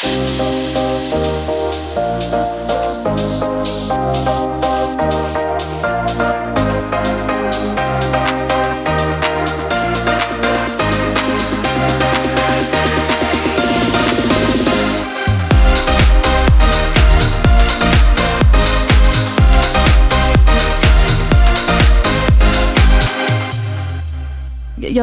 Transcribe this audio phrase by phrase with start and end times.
[0.00, 2.07] Música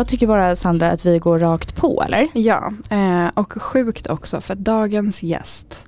[0.05, 2.27] Jag tycker bara Sandra att vi går rakt på eller?
[2.33, 5.85] Ja, eh, och sjukt också för dagens gäst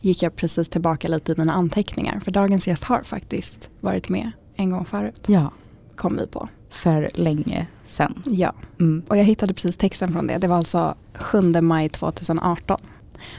[0.00, 2.20] gick jag precis tillbaka lite i mina anteckningar.
[2.20, 5.24] För dagens gäst har faktiskt varit med en gång förut.
[5.26, 5.50] Ja.
[5.96, 6.48] Kom vi på.
[6.70, 8.22] För länge sedan.
[8.24, 9.02] Ja, Mm.
[9.08, 10.38] och jag hittade precis texten från det.
[10.38, 12.80] Det var alltså 7 maj 2018.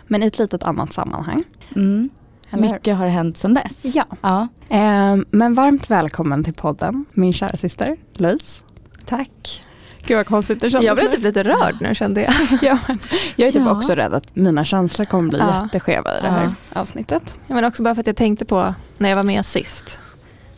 [0.07, 1.43] Men i ett litet annat sammanhang.
[1.75, 2.09] Mm.
[2.49, 2.73] Eller?
[2.73, 3.79] Mycket har hänt sedan dess.
[3.95, 4.05] Ja.
[4.21, 4.47] Ja.
[4.69, 8.63] Eh, men varmt välkommen till podden, min kära syster Louise.
[9.05, 9.63] Tack.
[10.07, 10.67] Gud vad konstigt det.
[10.67, 12.33] Jag blev typ lite rörd nu kände jag.
[12.61, 12.97] ja, men
[13.35, 13.71] jag är typ Ja.
[13.77, 15.63] också rädd att mina känslor kommer bli Ja.
[15.63, 16.81] jätteskeva i det här Ja.
[16.81, 17.33] avsnittet.
[17.47, 19.99] Ja, men också bara för att jag tänkte på när jag var med sist.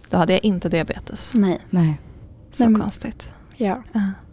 [0.10, 1.32] Då hade jag inte diabetes.
[1.34, 1.60] Nej.
[1.70, 2.00] Nej.
[2.54, 3.30] Så Nej, men- konstigt.
[3.58, 3.82] Ja.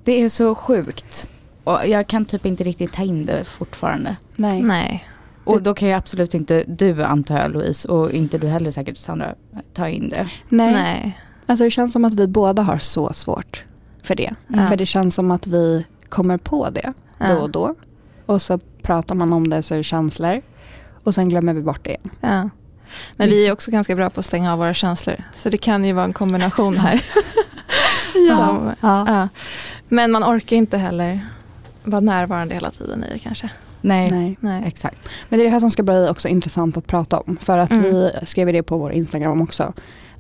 [0.05, 1.29] Det är så sjukt.
[1.65, 4.17] Och jag kan typ inte riktigt ta in det fortfarande.
[4.37, 4.63] Nej.
[4.63, 5.09] Nej.
[5.45, 8.97] Och då kan ju absolut inte du antar jag Louise och inte du heller säkert
[8.97, 9.35] Sandra
[9.75, 10.29] ta in det.
[10.49, 10.73] Nej.
[10.73, 11.19] Nej.
[11.47, 13.65] Alltså det känns som att vi båda har så svårt
[14.07, 14.35] för det.
[14.49, 14.67] Ja.
[14.69, 17.75] För det känns som att vi kommer på det då och då.
[18.27, 20.43] Och så pratar man om det så är det känslor.
[21.05, 22.11] Och sen glömmer vi bort det igen.
[22.21, 22.51] Ja.
[23.17, 25.17] Men vi är också ganska bra på att stänga av våra känslor.
[25.35, 27.03] Så det kan ju vara en kombination här.
[28.37, 29.05] Som, Ja.
[29.09, 29.29] ja.
[29.89, 31.21] Men man orkar inte heller
[31.85, 33.51] vara närvarande hela tiden i det kanske.
[33.81, 34.37] Nej, Nej.
[34.41, 34.63] Nej.
[34.67, 35.09] exakt.
[35.29, 37.37] Men det är det här som ska bli också intressant att prata om.
[37.41, 37.83] För att Mm.
[37.83, 39.73] vi skrev det på vår Instagram också.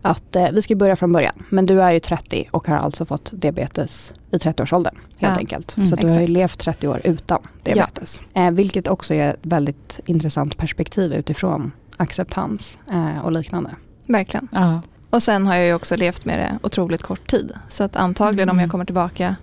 [0.06, 1.34] Att eh, vi ska börja från början.
[1.48, 4.94] Men du är ju 30 och har alltså fått diabetes i 30-årsåldern.
[5.18, 5.38] Helt Ja.
[5.38, 5.76] enkelt.
[5.76, 5.88] Mm.
[5.88, 8.20] Så du har ju levt 30 år utan diabetes.
[8.34, 13.70] Eh, vilket också är ett väldigt intressant perspektiv utifrån acceptans eh, och liknande.
[14.06, 14.48] Verkligen.
[14.52, 14.80] Ja.
[15.10, 17.52] Och sen har jag ju också levt med det otroligt kort tid.
[17.68, 18.62] Så att antagligen om Mm.
[18.62, 19.36] jag kommer tillbaka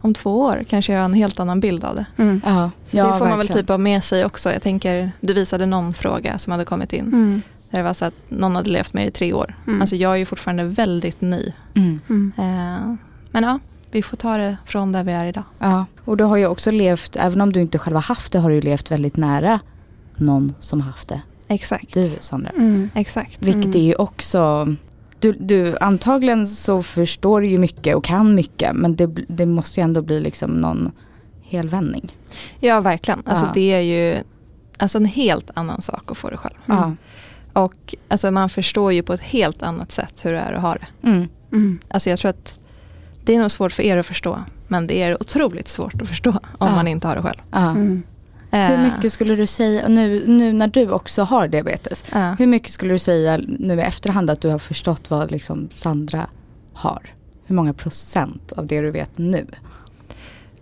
[0.00, 2.04] om två år kanske jag har en helt annan bild av det.
[2.44, 3.62] Ja, Så ja, det får man väl verkligen.
[3.62, 4.52] typ ha med sig också.
[4.52, 7.42] Jag tänker, du visade någon fråga som hade kommit in.
[7.70, 7.70] Mm.
[7.70, 9.54] Där det var så att någon hade levt med det i tre år.
[9.66, 9.80] Mm.
[9.80, 11.52] Alltså jag är ju fortfarande väldigt ny.
[11.74, 12.00] Mm.
[12.08, 12.32] Mm.
[12.38, 12.94] Eh,
[13.30, 13.58] men ja,
[13.90, 15.44] vi får ta det från där vi är idag.
[15.58, 18.38] Ja, och du har ju också levt, även om du inte själv har haft det,
[18.38, 19.60] har du ju levt väldigt nära
[20.16, 21.20] någon som haft det.
[21.48, 21.94] Exakt.
[21.94, 22.50] Du Sandra.
[22.50, 22.90] Mm.
[22.94, 23.42] Exakt.
[23.42, 23.76] Vilket Mm.
[23.76, 24.74] är ju också,
[25.18, 29.80] du, du, antagligen så förstår du ju mycket och kan mycket men det, det måste
[29.80, 30.92] ju ändå bli liksom någon
[31.42, 32.12] helvändning.
[32.60, 33.22] Ja, verkligen.
[33.26, 33.50] Alltså Ja.
[33.54, 34.22] det är ju
[34.78, 36.54] alltså en helt annan sak att få det själv.
[36.66, 36.92] Ja.
[37.52, 40.74] Och alltså man förstår ju på ett helt annat sätt hur det är att ha
[40.74, 41.08] det.
[41.08, 41.28] Mm.
[41.52, 41.78] Mm.
[41.88, 42.58] Alltså jag tror att
[43.24, 44.42] det är nog svårt för er att förstå.
[44.68, 46.38] Men det är otroligt svårt att förstå om
[46.68, 46.74] Ja.
[46.74, 47.38] man inte har det själv.
[47.50, 47.70] Ja.
[47.70, 48.02] Mm.
[48.50, 52.34] Hur Eh, mycket skulle du säga, nu, nu när du också har diabetes, ja.
[52.38, 56.26] hur mycket skulle du säga nu i efterhand att du har förstått vad liksom Sandra
[56.72, 57.14] har?
[57.46, 59.46] Hur många procent av det du vet nu?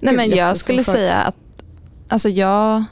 [0.00, 1.36] Nej Gud, men jag skulle säga att
[2.08, 2.84] alltså jag,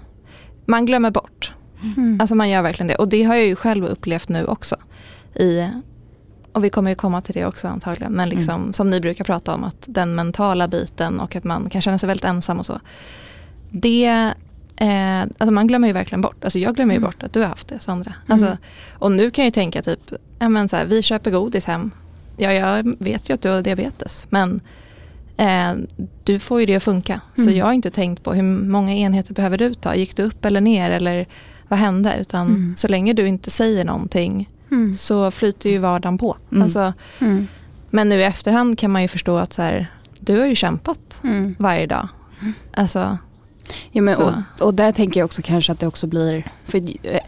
[0.66, 1.52] man glömmer bort.
[1.82, 2.18] Mm.
[2.20, 2.94] Alltså man gör verkligen det.
[2.94, 4.76] Och det har jag ju själv upplevt nu också.
[5.34, 5.68] I,
[6.52, 8.12] och vi kommer ju komma till det också antagligen.
[8.12, 8.72] Men liksom, Mm.
[8.72, 12.06] som ni brukar prata om, att den mentala biten och att man kan känna sig
[12.06, 12.80] väldigt ensam och så.
[13.70, 14.04] Det,
[14.76, 16.44] eh, alltså man glömmer ju verkligen bort.
[16.44, 17.08] Alltså jag glömmer ju Mm.
[17.10, 18.14] bort att du har haft det Sandra.
[18.28, 18.58] Alltså, Mm.
[18.92, 20.00] Och nu kan jag ju tänka typ,
[20.38, 21.90] ja men så här, vi köper godis hem.
[22.36, 24.26] Ja jag vet ju att du har diabetes.
[24.30, 24.60] Men
[25.36, 25.72] eh,
[26.24, 27.20] du får ju det att funka.
[27.34, 27.56] Så Mm.
[27.56, 29.94] jag har inte tänkt på hur många enheter behöver du ta?
[29.94, 30.90] Gick du upp eller ner?
[30.90, 31.26] Eller
[31.68, 32.16] vad hände?
[32.20, 32.74] Utan Mm.
[32.76, 34.94] så länge du inte säger någonting Mm.
[34.94, 36.36] så flyter ju vardagen på.
[36.52, 36.62] Mm.
[36.62, 37.46] Alltså, Mm.
[37.90, 41.20] men nu i efterhand kan man ju förstå att så här, du har ju kämpat
[41.24, 41.54] Mm.
[41.58, 42.08] varje dag.
[42.74, 43.18] Alltså,
[43.92, 44.32] Ja, men, och,
[44.66, 47.20] och där tänker jag också kanske att det också blir, för eh,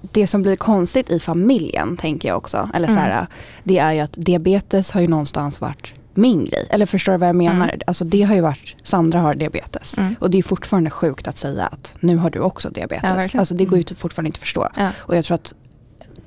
[0.00, 3.26] det som blir konstigt i familjen tänker jag också, eller så här,
[3.62, 6.66] det är ju att diabetes har ju någonstans varit min grej.
[6.70, 7.68] Eller förstår du vad jag menar?
[7.68, 7.80] Mm.
[7.86, 9.98] Alltså det har ju varit, Sandra har diabetes.
[9.98, 10.14] mm.
[10.20, 13.04] Och det är fortfarande sjukt att säga att nu har du också Ja, diabetes.
[13.16, 13.38] verkligen.
[13.40, 14.68] alltså det går ju typ fortfarande inte att förstå.
[14.76, 14.90] Ja.
[14.98, 15.54] Och jag tror att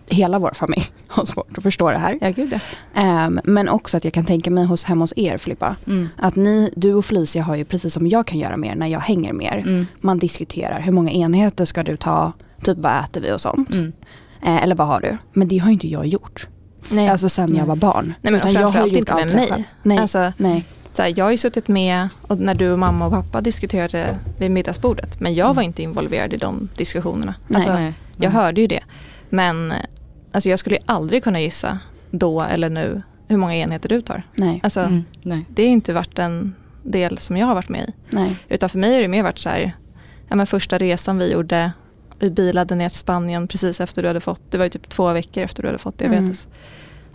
[0.10, 2.18] hela vår familj har svårt att förstå det här.
[2.22, 2.60] ja gud ja.
[3.02, 6.08] Ehm, men också att jag kan tänka mig hos, hemma hos er Filippa, Mm.
[6.18, 9.00] att ni, du och Felicia har ju precis som jag kan göra mer när jag
[9.00, 9.58] hänger med er.
[9.58, 9.86] Mm.
[10.02, 12.32] Man diskuterar hur många enheter ska du ta,
[12.64, 13.72] typ vad äter vi och sånt.
[13.74, 13.92] Mm.
[14.44, 15.18] Eh, eller vad har du?
[15.34, 16.48] Men det har ju inte jag gjort.
[16.92, 17.08] Nej.
[17.10, 18.14] Alltså sen jag var barn.
[18.22, 19.66] Nej men Utan jag har inte med mig.
[19.84, 19.98] Nej.
[19.98, 20.66] Alltså, Nej.
[20.94, 24.18] så här, jag har ju suttit med och när du och mamma och pappa diskuterade
[24.40, 25.20] vid middagsbordet.
[25.20, 27.36] Men jag var inte involverad i de diskussionerna.
[27.48, 27.56] Nej.
[27.56, 27.94] Alltså, Nej.
[28.18, 28.84] jag hörde ju det.
[29.30, 29.74] Men
[30.32, 31.80] alltså, jag skulle ju aldrig kunna gissa
[32.12, 34.24] då eller nu hur många enheter du tar.
[34.36, 34.60] Nej.
[34.64, 35.04] Alltså, Mm.
[35.22, 35.46] Nej.
[35.50, 37.94] Det har inte varit en del som jag har varit med i.
[38.10, 38.36] Nej.
[38.50, 39.72] Utan för mig har det mer varit så här,
[40.30, 41.72] ja, men första resan vi gjorde
[42.20, 45.14] vi bilade ner till Spanien precis efter du hade fått, det var ju typ två
[45.14, 46.48] veckor efter du hade fått diabetes.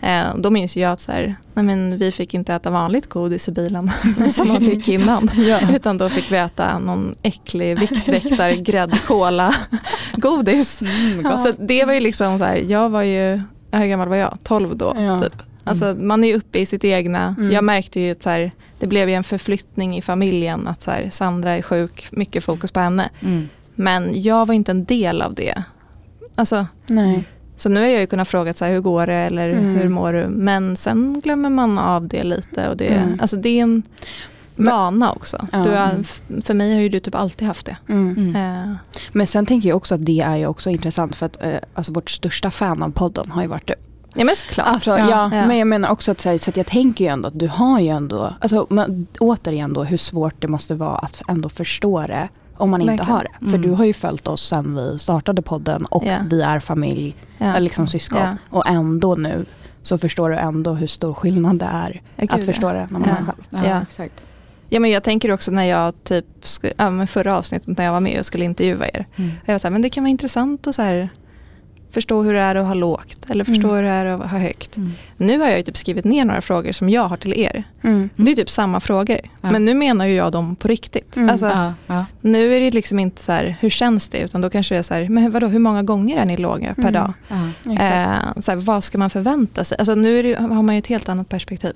[0.01, 3.47] Eh, då minns jag att så här, nej men vi fick inte äta vanligt godis
[3.49, 3.91] i bilen
[4.33, 5.29] som man fick innan.
[5.73, 9.55] Utan då fick vi äta någon äcklig viktväktar gräddkola
[10.13, 10.81] godis.
[10.81, 13.41] Mm, Så det var ju liksom så här, jag var ju,
[13.71, 14.37] hur gammal var jag?
[14.43, 15.19] 12 då Ja.
[15.19, 15.33] typ.
[15.63, 17.51] Alltså man är ju uppe i sitt egna, Mm.
[17.51, 21.09] jag märkte ju att så här, det blev en förflyttning i familjen att så här,
[21.11, 23.09] Sandra är sjuk, mycket fokus på henne.
[23.21, 23.49] Mm.
[23.75, 25.63] Men jag var inte en del av det.
[26.35, 27.23] Alltså, Nej.
[27.57, 29.75] så nu har jag ju kunnat fråga så här, hur går det eller Mm.
[29.75, 30.27] hur mår du?
[30.27, 33.17] Men sen glömmer man av det lite och det, Mm.
[33.21, 33.83] alltså det är en
[34.55, 35.47] vana också.
[35.51, 35.57] Ja.
[35.63, 36.03] Du har, Mm.
[36.41, 37.77] för mig har ju du typ alltid haft det.
[37.89, 38.15] Mm.
[38.17, 38.35] Mm.
[38.69, 38.75] Eh,
[39.11, 41.91] Men sen tänker jag också att det är ju också intressant för att eh, alltså
[41.91, 43.73] vårt största fan av podden har ju varit du.
[44.15, 44.67] ja men såklart.
[44.67, 44.99] Alltså, Ja.
[44.99, 45.47] ja, Ja.
[45.47, 47.47] men jag menar också att, så, här, så att jag tänker ju ändå att du
[47.47, 52.01] har ju ändå, alltså, men, återigen då hur svårt det måste vara att ändå förstå
[52.07, 53.11] det om man inte Verkligen.
[53.13, 53.29] har det.
[53.39, 53.61] För Mm.
[53.61, 56.15] du har ju följt oss sedan vi startade podden och Ja.
[56.29, 58.19] vi är familj, eller liksom syskon.
[58.19, 58.35] Ja.
[58.49, 59.45] Och ändå nu
[59.81, 63.09] så förstår du ändå hur stor skillnad det är Ja, att förstå det när man
[63.09, 63.15] Ja.
[63.15, 63.63] det själv.
[63.65, 63.81] Ja, Ja.
[63.81, 64.25] exakt.
[64.69, 66.25] Ja men jag tänker också när jag typ,
[66.77, 69.05] ja, men förra avsnittet när jag var med och skulle intervjua er.
[69.15, 69.31] Mm.
[69.45, 71.09] Jag var så här, men det kan vara intressant att så här,
[71.93, 73.75] förstå hur det är att ha lågt eller förstå Mm.
[73.75, 74.77] hur det är att ha högt.
[74.77, 74.91] Mm.
[75.17, 77.63] Nu har jag ju typ skrivit ner några frågor som jag har till er.
[77.83, 78.09] Mm.
[78.15, 79.17] Det är typ samma frågor.
[79.41, 79.51] Ja.
[79.51, 81.15] Men nu menar ju jag dem på riktigt.
[81.17, 81.29] Mm.
[81.29, 82.05] Alltså, Ja, ja.
[82.21, 84.17] Nu är det liksom inte så här, hur känns det?
[84.19, 86.75] Utan då kanske det är så här, men vadå, hur många gånger är ni låga
[86.75, 86.93] per Mm.
[86.93, 87.13] dag?
[87.65, 89.77] Eh, så här, vad ska man förvänta sig?
[89.77, 91.73] Alltså nu är det, har man ju ett helt annat perspektiv.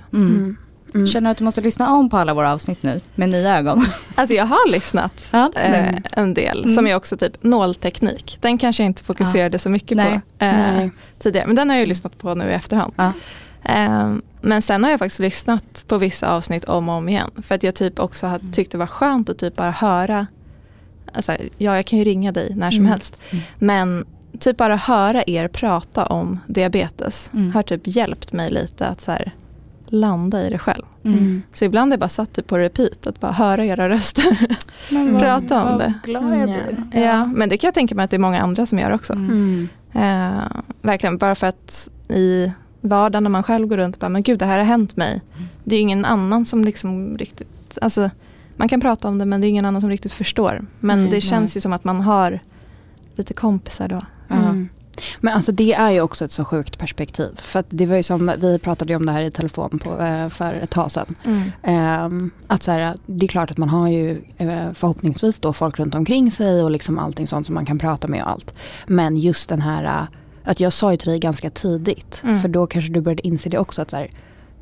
[0.87, 0.95] Mm.
[0.95, 1.01] Mm.
[1.01, 1.07] Mm.
[1.07, 3.85] Känner du att du måste lyssna om på alla våra avsnitt nu med nya ögon?
[4.15, 5.51] Alltså jag har lyssnat Ja.
[5.55, 6.75] eh, en del Mm.
[6.75, 8.37] som är också typ nålteknik.
[8.41, 10.21] Den kanske jag inte fokuserade så mycket Nej.
[10.39, 10.87] på eh,
[11.19, 11.47] tidigare.
[11.47, 12.93] Men den har jag ju lyssnat på nu i efterhand.
[12.97, 13.11] Ja.
[13.63, 17.29] Eh, men sen har jag faktiskt lyssnat på vissa avsnitt om och om igen.
[17.41, 20.27] För att jag typ också har tyckt det var skönt att typ bara höra.
[21.13, 22.91] Alltså, ja, jag kan ju ringa dig när som Mm.
[22.91, 23.17] helst.
[23.31, 23.43] Mm.
[23.59, 24.05] Men
[24.39, 27.51] typ bara höra er prata om diabetes Mm.
[27.51, 29.31] har typ hjälpt mig lite att så här,
[29.91, 30.83] landa i det själv.
[31.03, 31.41] Mm.
[31.53, 34.37] Så ibland är jag bara satt typ på repeat, att bara höra era röster.
[34.93, 35.93] Men vad- Prata om vad det.
[36.03, 36.45] glad jag Mm,
[36.91, 37.01] blir.
[37.03, 37.25] Ja.
[37.25, 39.13] men det kan jag tänka mig att det är många andra som gör också.
[39.13, 39.67] Mm.
[39.93, 40.33] Mm.
[40.33, 40.43] Eh,
[40.81, 42.51] verkligen, bara för att i
[42.81, 45.21] vardagen när man själv går runt och bara, men gud det här har hänt mig.
[45.63, 48.09] Det är ingen annan som liksom riktigt, alltså
[48.55, 50.65] man kan prata om det men det är ingen annan som riktigt förstår.
[50.79, 51.57] Men Nej, det känns nej.
[51.57, 52.39] ju som att man har
[53.15, 54.01] lite kompisar då.
[54.35, 54.69] Mm.
[55.21, 57.29] Men alltså det är ju också ett så sjukt perspektiv.
[57.35, 60.53] För det var ju som, vi pratade om det här i telefon på, eh, för
[60.53, 61.15] ett tag sedan.
[61.63, 65.79] Ehm, att så här, det är klart att man har ju eh, förhoppningsvis då folk
[65.79, 68.53] runt omkring sig och liksom allting sånt som man kan prata med och allt.
[68.87, 70.07] Men just den här, eh,
[70.43, 72.39] att jag sa ju till dig ganska tidigt, Mm.
[72.39, 74.11] för då kanske du började inse det också att så här,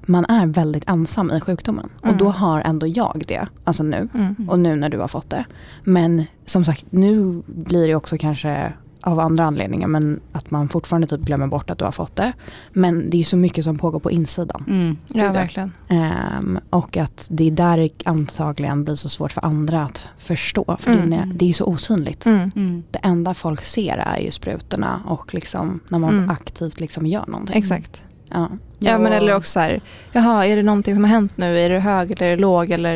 [0.08, 1.90] man är väldigt ensam i sjukdomen.
[2.00, 2.18] Och Mm.
[2.18, 4.10] då har ändå jag det, alltså nu.
[4.14, 4.50] Mm.
[4.50, 5.46] Och nu när du har fått det.
[5.84, 8.74] Men som sagt, nu blir det också kanske
[9.06, 12.34] av andra anledningar men att man fortfarande typ glömmer bort att du har fått det.
[12.74, 14.64] Men det är så mycket som pågår på insidan.
[14.68, 14.98] Mm.
[15.08, 15.72] Ja, verkligen.
[15.88, 20.78] Ehm, och att det är där det antagligen blir så svårt för andra att förstå.
[20.80, 21.10] För Mm.
[21.10, 22.26] det, är, det är ju så osynligt.
[22.26, 22.52] Mm.
[22.56, 22.84] Mm.
[22.92, 26.30] Det enda folk ser är ju sprutorna och liksom när man Mm.
[26.30, 27.58] aktivt liksom gör någonting.
[27.58, 28.04] Exakt.
[28.30, 28.50] Ja.
[28.80, 29.82] Ja, men eller också så här,
[30.12, 31.60] jaha är det någonting som har hänt nu?
[31.60, 32.96] Är det hög eller är det låg eller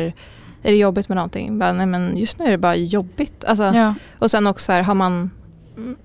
[0.62, 1.58] är det jobbigt med någonting?
[1.58, 3.44] Bara, nej men just nu är det bara jobbigt.
[3.44, 3.94] Alltså, Ja.
[4.18, 5.30] Och sen också så här, har man mm,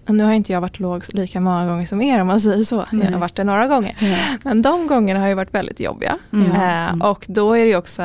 [0.08, 2.76] nu har inte jag varit låg lika många gånger som er om man säger så.
[2.76, 3.12] Jag Nej.
[3.12, 3.96] har varit det några gånger.
[4.44, 6.18] Men de gångerna har ju varit väldigt jobbiga.
[6.34, 6.52] Mm.
[6.52, 7.02] Eh, Mm.
[7.02, 8.02] och då är det också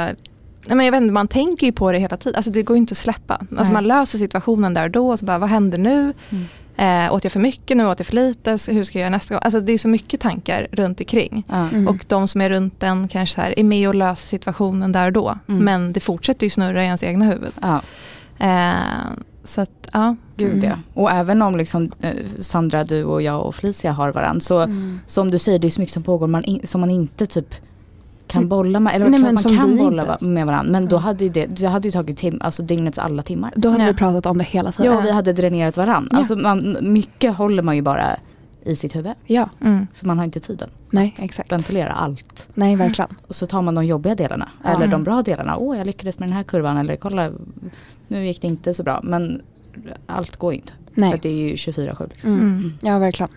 [0.66, 2.36] nej men jag vet inte, man tänker ju på det hela tiden.
[2.36, 3.34] Alltså det går inte att släppa.
[3.34, 3.72] Alltså Nej.
[3.72, 6.12] man löser situationen där och då och så bara, vad händer nu?
[6.30, 6.44] Mm.
[6.76, 7.86] Eh, åt jag för mycket nu?
[7.86, 8.50] Åt jag för lite?
[8.50, 9.40] Hur ska jag göra nästa gång?
[9.44, 11.44] Alltså det är så mycket tankar runt omkring.
[11.48, 11.68] Ja.
[11.68, 11.88] Mm.
[11.88, 15.12] Och de som är runt den kanske här, är med och löser situationen där och
[15.12, 15.38] då.
[15.48, 15.64] Mm.
[15.64, 17.52] Men det fortsätter ju snurra i ens egna huvud.
[17.62, 17.80] Ja.
[18.38, 19.10] Eh,
[19.50, 20.16] så att, ja.
[20.36, 20.64] Gud Mm.
[20.64, 20.76] ja.
[21.02, 25.00] Och även om liksom, eh, Sandra, du och jag och Felicia har varandra så Mm.
[25.06, 27.54] som du säger, det är så mycket som pågår man in, som man inte typ
[28.26, 28.94] kan bolla med.
[28.94, 30.24] Eller Nej, men man kan bolla inte.
[30.24, 30.72] med varandra.
[30.72, 33.52] Men då hade ju det, det hade ju tagit tim, alltså dygnets alla timmar.
[33.56, 33.90] Då hade Ja.
[33.90, 34.92] vi pratat om det hela tiden.
[34.92, 36.08] Ja, vi hade dränerat varandra.
[36.12, 36.18] Ja.
[36.18, 38.16] Alltså man, mycket håller man ju bara
[38.64, 39.12] i sitt huvud.
[39.26, 39.86] Ja, Mm.
[39.94, 40.70] För man har inte tiden.
[40.90, 41.52] nej exakt.
[41.52, 42.48] Ventilera allt.
[42.54, 43.10] Nej verkligen.
[43.26, 44.48] Och så tar man de jobbiga delarna.
[44.64, 44.68] Ja.
[44.70, 45.04] Eller de Mm.
[45.04, 45.56] bra delarna.
[45.56, 46.76] Åh, jag lyckades med den här kurvan.
[46.76, 47.30] Eller kolla,
[48.08, 49.00] nu gick det inte så bra.
[49.02, 49.42] Men
[50.06, 50.72] allt går inte.
[50.94, 51.12] För Nej.
[51.14, 52.08] att det är ju 24-7.
[52.08, 52.30] Liksom.
[52.32, 52.44] Mm.
[52.46, 52.72] Mm.
[52.82, 53.30] Ja verkligen.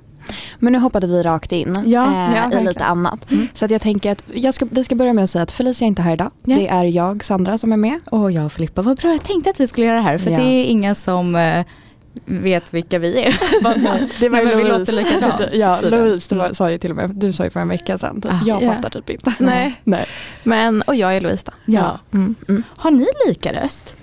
[0.59, 2.65] Men nu hoppade vi rakt in Ja, eh, ja, i verkligen.
[2.65, 3.31] lite annat.
[3.31, 3.47] Mm.
[3.53, 5.85] Så att jag tänker att jag ska, vi ska börja med att säga att Felicia
[5.85, 6.31] är inte här idag.
[6.43, 6.55] Ja.
[6.55, 7.99] Det är jag, Sandra, som är med.
[8.11, 9.11] Och jag och Filippa, vad bra.
[9.11, 10.17] Jag tänkte att vi skulle göra det här.
[10.17, 10.37] För Ja.
[10.37, 11.65] det är inga som eh,
[12.25, 13.33] vet vilka vi är.
[14.19, 16.05] Det var men vi låter likadant, ja, tydligen.
[16.05, 16.55] Louise var, Mm.
[16.55, 18.21] sa ju till och med, du sa ju för en vecka sedan.
[18.21, 18.31] Typ.
[18.31, 18.73] Ah, jag ja.
[18.73, 19.33] fattar typ inte.
[19.39, 19.81] Nej.
[19.83, 20.05] Nej.
[20.43, 21.51] Men, och jag är Louise då.
[21.65, 21.99] Ja.
[22.13, 22.35] Mm.
[22.77, 23.95] Har ni lika röst?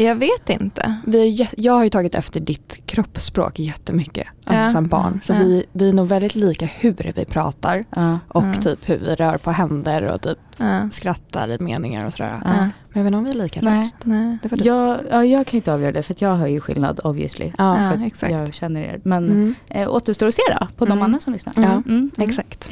[0.00, 0.96] Jag vet inte.
[1.06, 4.70] Vi jä- jag har ju tagit efter ditt kroppsspråk jättemycket, alltså Ja.
[4.70, 5.20] som barn.
[5.24, 5.38] Så Ja.
[5.38, 8.18] vi, vi är nog väldigt lika hur vi pratar Ja.
[8.28, 8.54] och Ja.
[8.62, 10.88] typ hur vi rör på händer och typ Ja.
[10.92, 12.40] skrattar i meningar och sådär.
[12.44, 12.50] Ja.
[12.50, 13.78] Men jag vet inte om vi är lika Nej.
[13.82, 13.96] röst.
[14.04, 14.38] Nej.
[14.42, 14.64] Det.
[14.64, 17.52] Jag, ja, jag kan inte avgöra det för att jag hör ju skillnad obviously.
[17.58, 17.76] Ja.
[17.94, 18.32] För exakt.
[18.32, 19.00] Jag känner er.
[19.04, 19.54] Men Mm.
[19.68, 21.04] eh, återstår att se då på de Mm.
[21.04, 21.54] andra som lyssnar.
[21.56, 22.10] Ja, Mm, mm.
[22.18, 22.70] Exakt.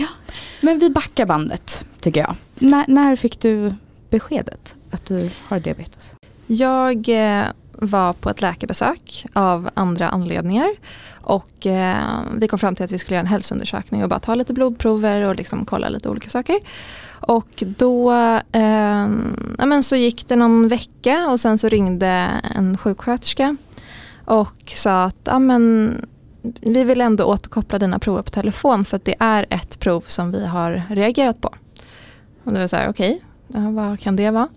[0.60, 2.34] Men vi backar bandet tycker jag.
[2.58, 3.74] När, när fick du
[4.10, 6.14] beskedet att du har diabetes?
[6.46, 10.68] Jag eh, var på ett läkarbesök av andra anledningar
[11.20, 14.34] och eh, vi kom fram till att vi skulle göra en hälsoundersökning och bara ta
[14.34, 16.58] lite blodprover och liksom kolla lite olika saker.
[17.08, 18.12] Och då
[18.52, 19.08] eh,
[19.58, 22.06] ja, men så gick det någon vecka och sen så ringde
[22.54, 23.56] en sjuksköterska
[24.24, 25.94] och sa att ja, men,
[26.60, 30.32] vi vill ändå återkoppla dina prover på telefon för att det är ett prov som
[30.32, 31.54] vi har reagerat på.
[32.44, 34.48] Och det var så här, okej, ja, vad kan det vara?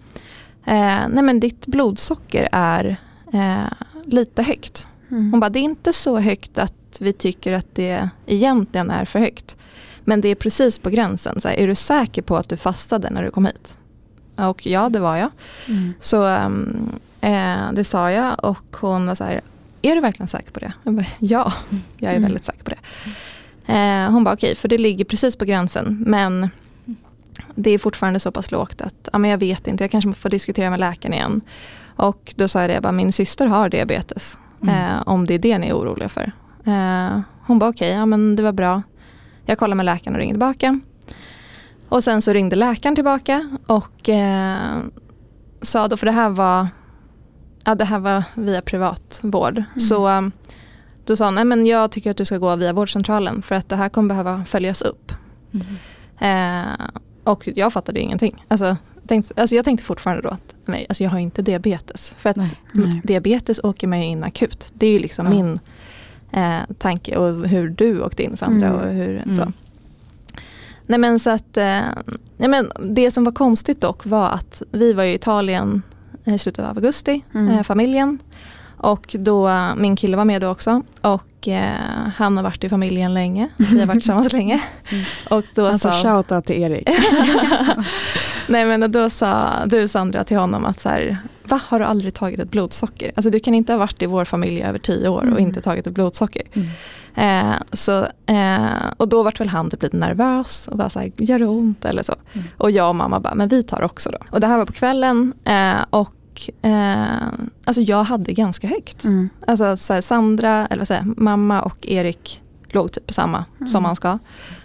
[0.70, 2.98] Eh, nej men ditt blodsocker är
[3.34, 3.72] eh,
[4.06, 4.88] lite högt.
[5.12, 5.32] Mm.
[5.32, 9.20] Hon bara, det är inte så högt att vi tycker att det egentligen är för
[9.20, 9.58] högt.
[10.04, 11.42] Men det är precis på gränsen.
[11.42, 13.78] Så här, är du säker på att du fastade när du kom hit?
[14.36, 15.30] Och ja, det var jag.
[15.68, 15.94] Mm.
[16.00, 16.90] Så ehm,
[17.22, 19.42] eh, det sa jag och hon var så här,
[19.82, 20.74] är du verkligen säker på det?
[20.84, 21.54] Jag bara, ja,
[21.98, 22.24] jag är Mm.
[22.24, 22.80] väldigt säker på det.
[23.74, 26.04] Eh, hon bara, okej, för det ligger precis på gränsen.
[26.08, 26.50] Men
[27.56, 30.30] det är fortfarande så pass lågt att ja, men jag vet inte, jag kanske får
[30.30, 31.42] diskutera med läkaren igen.
[31.96, 34.38] Och då sa jag det, jag bara, min syster har diabetes.
[34.64, 34.76] Mm.
[34.76, 36.32] Eh, om det är det ni är oroliga för.
[36.66, 38.82] Eh, hon bara okej, ja men det var bra.
[39.46, 40.80] Jag kollade med läkaren och ringde tillbaka.
[41.90, 44.78] Och sen så ringde läkaren tillbaka och eh,
[45.62, 46.68] sa då, för det här var,
[47.66, 49.64] ja, det här var via privatvård.
[49.78, 50.22] Så eh,
[51.06, 53.70] då sa hon, nej men jag tycker att du ska gå via vårdcentralen för att
[53.70, 55.12] det här kommer behöva följas upp.
[56.20, 56.64] Eh,
[57.30, 58.46] och jag fattade ju ingenting.
[58.48, 62.16] Alltså, tänkte, alltså jag tänkte fortfarande då att nej, alltså jag har inte diabetes.
[62.18, 62.52] För att Nej.
[62.74, 63.02] Nej.
[63.04, 64.72] diabetes åker man ju in akut.
[64.74, 65.32] Det är ju liksom Ja.
[65.32, 65.60] min
[66.32, 68.68] eh, tanke och hur du åkte in Sandra.
[68.68, 68.80] Mm.
[68.82, 69.36] Och hur, Mm.
[69.36, 69.52] så.
[70.88, 71.82] Nej men så att, eh,
[72.38, 75.82] nej men det som var konstigt dock var att vi var i Italien
[76.24, 77.48] i slutet av augusti, Mm.
[77.58, 78.18] eh, familjen.
[78.80, 81.76] Och då, min kille var med då också och eh,
[82.16, 83.50] han har varit i familjen länge.
[83.58, 84.62] Vi har varit tillsammans länge.
[84.92, 85.04] Mm.
[85.30, 86.90] Och då Alltså sa, shoutout till Erik.
[88.48, 92.14] Nej men då sa du Sandra till honom att så här, va har du aldrig
[92.14, 93.12] tagit ett blodsocker?
[93.16, 95.40] Alltså du kan inte ha varit i vår familj över tio år och Mm.
[95.40, 96.42] inte tagit ett blodsocker.
[96.54, 96.68] Mm.
[97.16, 98.66] Eh, så, eh,
[98.98, 101.86] och då vart väl han typ lite nervös och bara så här, gör det ont
[101.86, 102.16] eller så.
[102.34, 102.48] Mm.
[102.58, 104.18] Och jag och mamma bara, men vi tar också då.
[104.32, 105.76] Och det här var på kvällen eh,
[106.48, 107.18] och eh,
[107.66, 109.04] alltså jag hade ganska högt.
[109.04, 109.30] Mm.
[109.48, 112.42] Alltså så här, Sandra, eller vad säger mamma och Erik
[112.72, 113.68] låg typ på samma Mm.
[113.68, 114.20] som man ska.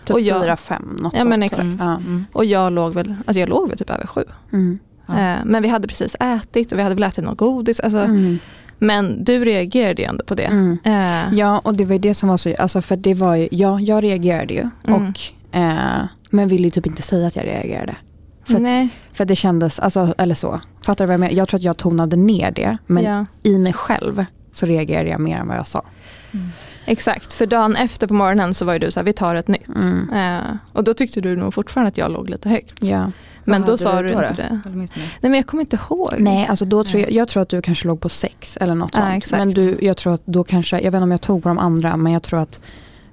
[0.05, 1.45] Typ Och jag- fyra, fem, något Ja, men sånt.
[1.53, 1.63] exakt.
[1.63, 1.77] Mm.
[1.81, 1.97] Ja.
[1.97, 2.25] Mm.
[2.33, 4.25] Och jag låg väl, alltså jag låg väl typ över sju.
[4.53, 4.79] Mm.
[5.07, 5.15] Ja.
[5.19, 7.81] Eh, men vi hade precis ätit och vi hade väl ätit något godis.
[7.81, 8.39] Alltså, Mm.
[8.79, 10.45] Men du reagerade ju ändå på det.
[10.45, 10.79] Mm.
[10.85, 13.49] Eh, Ja, och det var ju det som var så, alltså för det var ju,
[13.51, 14.69] ja, jag reagerade ju.
[14.95, 15.21] Och,
[15.59, 17.97] eh, men ville typ inte säga att jag reagerade.
[18.45, 20.61] För- Nej, För det kändes, alltså, eller så.
[20.83, 21.33] Fattar du vad jag menar?
[21.35, 25.21] Jag tror att jag tonade ner det, men ja, i mig själv så reagerade jag
[25.21, 25.85] mer än vad jag sa.
[26.33, 26.49] Mm.
[26.87, 27.33] exakt.
[27.33, 29.69] För dagen efter på morgonen så var ju du så här, vi tar ett nytt.
[29.69, 30.11] Mm.
[30.13, 32.83] Eh, och då tyckte du nog fortfarande att jag låg lite högt.
[32.83, 33.11] Ja.
[33.45, 34.35] Men Vad då sa du då inte då?
[34.37, 34.61] det.
[34.75, 34.89] Nej
[35.21, 36.15] men jag kommer inte ihåg.
[36.19, 38.91] Nej, alltså då tror jag, jag tror att du kanske låg på sex eller något
[38.95, 39.15] Ja, sånt.
[39.17, 39.39] exakt.
[39.39, 41.59] Men du, jag tror att då kanske, jag vet inte om jag tog på de
[41.59, 42.61] andra, men jag tror att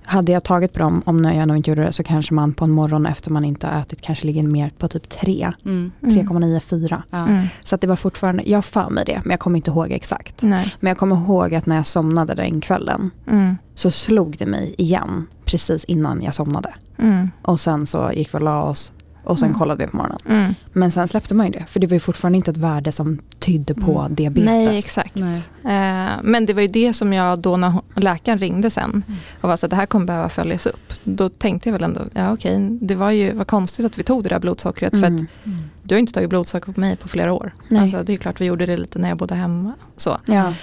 [0.03, 2.63] hade jag tagit på dem, om jag nog inte gjorde det, så kanske man på
[2.65, 5.91] en morgon efter man inte har ätit kanske ligger mer på typ 3, Mm.
[6.01, 7.01] 3,94.
[7.09, 7.17] Ja.
[7.17, 7.45] Mm.
[7.63, 9.91] Så att det var fortfarande, jag har för mig det, men jag kommer inte ihåg
[9.91, 10.43] exakt.
[10.43, 10.75] Nej.
[10.79, 13.57] Men jag kommer ihåg att när jag somnade den kvällen Mm.
[13.75, 16.73] så slog det mig igen precis innan jag somnade.
[16.97, 17.29] Mm.
[17.41, 18.91] Och sen så gick vi och la oss
[19.23, 19.59] och sen Mm.
[19.59, 20.19] kollade vi på morgonen.
[20.29, 20.53] Mm.
[20.73, 23.19] Men sen släppte man ju det, för det var ju fortfarande inte ett värde som
[23.39, 24.15] tydde på Mm.
[24.15, 24.45] diabetes.
[24.45, 25.15] Nej exakt.
[25.15, 25.35] Nej.
[25.63, 29.19] Eh, men det var ju det som jag då när läkaren ringde sen Mm.
[29.41, 30.93] och var så att det här kommer behöva följas upp.
[31.03, 34.23] Då tänkte jag väl ändå, ja okej, det var ju vad konstigt att vi tog
[34.23, 35.27] det där blodsockret för att Mm.
[35.43, 35.59] Mm.
[35.83, 37.53] du har inte tagit blodsocker på mig på flera år.
[37.69, 37.81] Nej.
[37.81, 39.73] Alltså, det är klart vi gjorde det lite när jag bodde hemma.
[39.97, 40.17] Så.
[40.25, 40.53] Ja.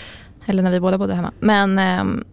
[0.47, 1.33] Eller när vi båda bodde hemma.
[1.41, 2.25] Men, ehm,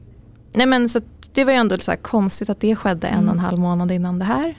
[0.53, 0.99] nej men så
[1.33, 4.19] det var ju ändå så konstigt att det skedde en och en halv månad innan
[4.19, 4.55] det här.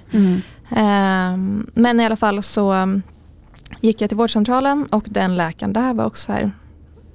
[0.70, 0.84] Mm.
[0.84, 3.02] Ehm, men i alla fall så um,
[3.80, 6.52] gick jag till vårdcentralen och den läkaren där var också så här,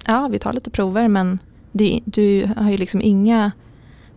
[0.06, 1.40] ja vi tar lite prover men
[1.72, 3.52] det, du har ju liksom inga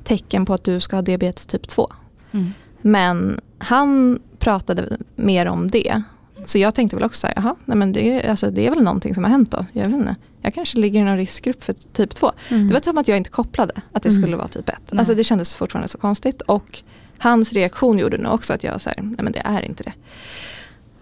[0.04, 1.92] tecken på att du ska ha diabetes typ 2.
[2.32, 2.52] Mm.
[2.80, 6.02] Men han pratade mer om det.
[6.44, 8.70] Så jag tänkte väl också så här, jaha, nej men det, är- alltså, det är
[8.70, 9.66] väl någonting som har hänt då.
[9.72, 10.16] Jag vet inte.
[10.42, 12.32] Jag kanske ligger i någon riskgrupp för typ 2.
[12.48, 12.66] Mm.
[12.68, 14.22] Det var som att jag inte kopplade att det Mm.
[14.22, 14.74] skulle vara typ 1.
[14.90, 14.98] Nej.
[14.98, 16.40] Alltså det kändes fortfarande så konstigt.
[16.42, 16.82] Och
[17.18, 19.92] hans reaktion gjorde nog också att jag här, nej men det är inte det.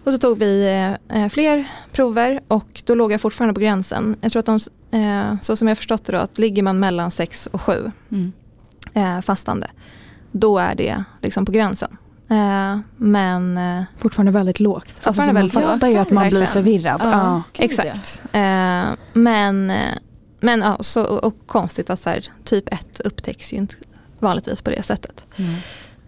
[0.03, 0.65] Och så tog vi
[1.09, 4.15] eh, fler prover och då låg jag fortfarande på gränsen.
[4.21, 4.59] Jag tror att de
[4.99, 8.31] eh, så som jag förstått det då, att ligger man mellan 6 och 7 Mm.
[8.93, 9.67] eh, fastande,
[10.31, 11.97] då är det liksom på gränsen.
[12.29, 14.85] Eh, men eh, Fortfarande väldigt lågt.
[14.87, 17.01] Alltså, Fortfarande så man fattar ju att man blir förvirrad.
[17.03, 17.11] Ja.
[17.11, 17.43] Ja.
[17.63, 18.23] Exakt.
[18.31, 19.71] Eh, men
[20.39, 23.75] men ja, så, och konstigt att så här, typ 1 upptäcks ju inte
[24.19, 25.25] vanligtvis på det sättet.
[25.35, 25.55] Mm.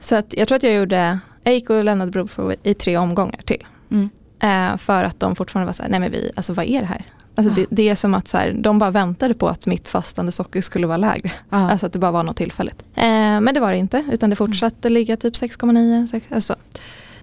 [0.05, 3.41] Så att jag tror att jag gjorde, jag gick och lämnade blodprov i tre omgångar
[3.45, 3.63] till.
[3.91, 4.09] Mm.
[4.39, 6.88] Eh, för att de fortfarande var så här, nej men vi, alltså vad är det
[6.88, 7.05] här?
[7.38, 10.31] Alltså det, det är som att så här, de bara väntade på att mitt fastande
[10.31, 11.31] socker skulle vara lägre.
[11.50, 11.71] Ja.
[11.71, 12.83] Alltså att det bara var något tillfälligt.
[12.95, 13.03] Eh,
[13.41, 16.07] men det var det inte, utan det fortsatte ligga typ 6,9.
[16.07, 16.55] sex- Alltså.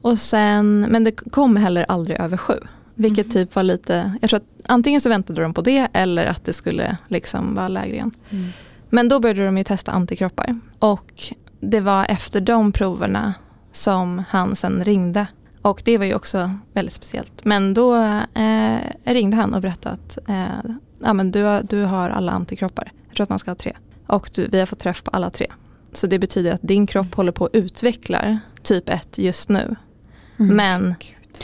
[0.00, 2.54] Och sen, men det kom heller aldrig över 7.
[2.94, 3.32] Vilket Mhm.
[3.32, 6.52] typ var lite, jag tror att antingen så väntade de på det eller att det
[6.52, 8.10] skulle liksom vara lägre igen.
[8.30, 8.48] Mm.
[8.90, 10.60] Men då började de ju testa antikroppar.
[10.78, 11.22] Och
[11.62, 13.34] det var efter de proverna
[13.72, 15.26] som han sen ringde.
[15.62, 17.44] Och det var ju också väldigt speciellt.
[17.44, 17.96] Men då
[18.34, 20.70] eh, ringde han och berättade att eh,
[21.04, 22.92] ja, men du, du har alla antikroppar.
[23.06, 23.76] Jag tror att man ska ha tre.
[24.06, 25.46] Och du, vi har fått träff på alla tre.
[25.92, 29.76] Så det betyder att din kropp håller på att utveckla typ 1 just nu.
[30.38, 30.56] Mm.
[30.56, 30.94] Men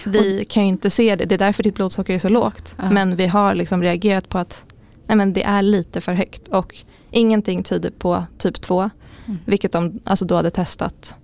[0.04, 1.24] vi kan ju inte se det.
[1.24, 2.74] Det är därför ditt blodsocker är så lågt.
[2.78, 2.90] Ja.
[2.90, 4.64] Men vi har liksom reagerat på att
[5.06, 6.48] nej men det är lite för högt.
[6.48, 6.76] Och
[7.10, 8.90] ingenting tyder på typ 2.
[9.28, 9.40] Mm.
[9.44, 11.14] Vilket de alltså då hade testat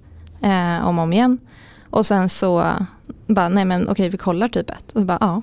[0.43, 1.39] eh, om och om igen.
[1.91, 2.73] Och sen så
[3.27, 4.93] bara, nej men okej vi kollar typ 1.
[4.93, 5.43] Och så bara, ja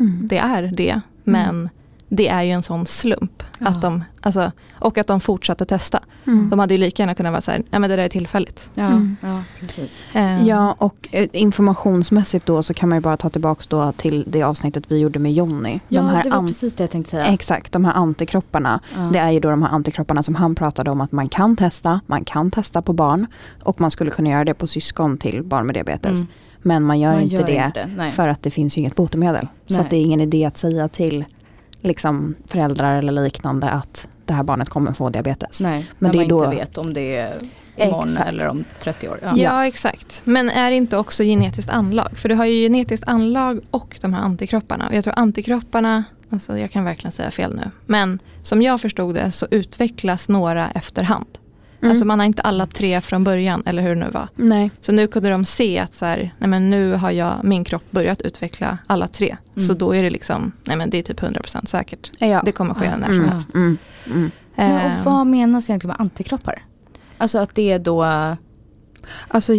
[0.00, 0.28] Mm.
[0.28, 1.00] det är det.
[1.24, 1.68] Men
[2.16, 3.42] det är ju en sån slump.
[3.58, 3.66] Ja.
[3.68, 6.00] Att de, alltså, och att de fortsatte testa.
[6.26, 6.50] Mm.
[6.50, 8.70] De hade ju lika gärna kunnat vara så här, nej men det där är tillfälligt.
[8.74, 9.16] Ja, Mm.
[9.20, 10.00] ja, precis.
[10.12, 14.24] Eh, Ja och eh, informationsmässigt då så kan man ju bara ta tillbaka då till
[14.28, 15.80] det avsnittet vi gjorde med Jonny.
[15.88, 17.24] Ja, de här det var precis det jag tänkte säga.
[17.26, 18.80] Exakt, de här antikropparna.
[18.96, 19.00] Ja.
[19.12, 22.00] Det är ju då de här antikropparna som han pratade om att man kan testa.
[22.06, 23.26] Man kan testa på barn
[23.62, 26.18] och man skulle kunna göra det på syskon till barn med diabetes.
[26.20, 26.26] Mm.
[26.62, 28.94] Men man gör, Man inte, gör det inte det, för att det finns ju inget
[28.94, 29.48] botemedel.
[29.66, 29.84] Så Nej.
[29.84, 31.24] att det är ingen idé att säga till
[31.82, 35.60] liksom, föräldrar eller liknande att det här barnet kommer få diabetes.
[35.60, 37.34] Nej, Men när det är man då- inte vet om det är
[37.76, 38.28] imorgon Exakt.
[38.28, 39.18] eller om 30 år.
[39.22, 39.32] Ja.
[39.36, 39.66] Ja.
[39.66, 40.22] exakt.
[40.24, 42.08] Men är det inte också genetiskt anlag?
[42.18, 44.88] För du har ju genetiskt anlag och de här antikropparna.
[44.88, 47.70] Och jag tror antikropparna, alltså jag kan verkligen säga fel nu.
[47.86, 51.26] Men som jag förstod det så utvecklas några efterhand.
[51.82, 51.90] Mm.
[51.90, 54.28] Alltså man har inte alla tre från början eller hur det nu var.
[54.34, 54.70] Nej.
[54.80, 57.82] Så nu kunde de se att så här, nej men nu har jag, min kropp
[57.90, 59.36] börjat utveckla alla tre.
[59.56, 59.66] Mm.
[59.68, 62.10] Så då är det liksom, nej men det är typ 100% säkert.
[62.18, 62.42] Ja.
[62.44, 62.96] Det kommer ske Ja.
[62.96, 63.28] när som Mm.
[63.28, 63.54] helst.
[63.54, 63.78] Mm.
[64.06, 64.30] Mm.
[64.56, 66.62] Men, och vad menas egentligen med antikroppar?
[67.18, 68.04] Alltså att det är då...
[69.28, 69.52] Alltså,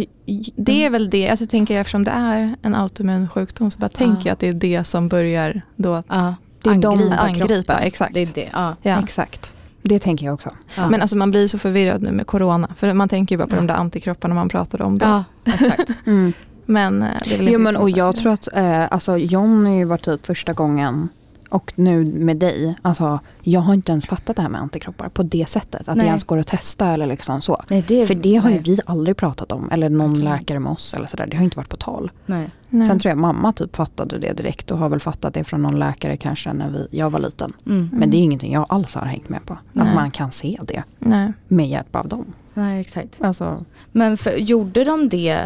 [0.56, 3.88] Det är väl det, alltså tänker jag eftersom det är en autoimmun sjukdom så bara
[3.88, 7.46] tänker jag att det är det som börjar då Ja, Det är de- angripa, angripa,
[7.46, 7.76] kroppen.
[7.82, 8.14] exakt.
[8.14, 8.76] Det är det, ja.
[8.82, 8.98] Ja.
[9.02, 9.53] Exakt.
[9.88, 10.50] Det tänker jag också.
[10.76, 10.88] ja.
[10.90, 12.68] Men alltså man blir så förvirrad nu med corona.
[12.76, 13.60] För man tänker ju bara på Ja.
[13.60, 15.06] de där antikropparna man pratade om då.
[15.06, 15.90] ja, exakt.
[16.06, 16.32] Mm.
[16.66, 19.96] Men eh, det är väl Jo men och jag tror att, eh, alltså Johnny var
[19.96, 21.08] typ första gången
[21.54, 25.22] och nu med dig, alltså jag har inte ens fattat det här med antikroppar på
[25.22, 25.88] det sättet.
[25.88, 26.04] Att Nej.
[26.04, 27.62] det ens går att testa eller liksom så.
[27.68, 30.72] Nej, det, För det har ju nej, vi aldrig pratat om, eller någon läkare med
[30.72, 31.26] oss eller sådär.
[31.26, 32.10] Det har inte varit på tal.
[32.26, 32.50] Nej.
[32.68, 32.86] Nej.
[32.86, 35.78] Sen tror jag mamma typ fattade det direkt och har väl fattat det från någon
[35.78, 37.52] läkare kanske när vi, jag var liten.
[37.66, 37.88] Mm.
[37.92, 39.58] Men det är ingenting jag alls har hängt med på.
[39.72, 39.88] Nej.
[39.88, 41.32] Att man kan se det Nej.
[41.48, 42.32] med hjälp av dem.
[42.54, 43.22] Nej, exakt.
[43.22, 45.38] Alltså, Men för, gjorde de det,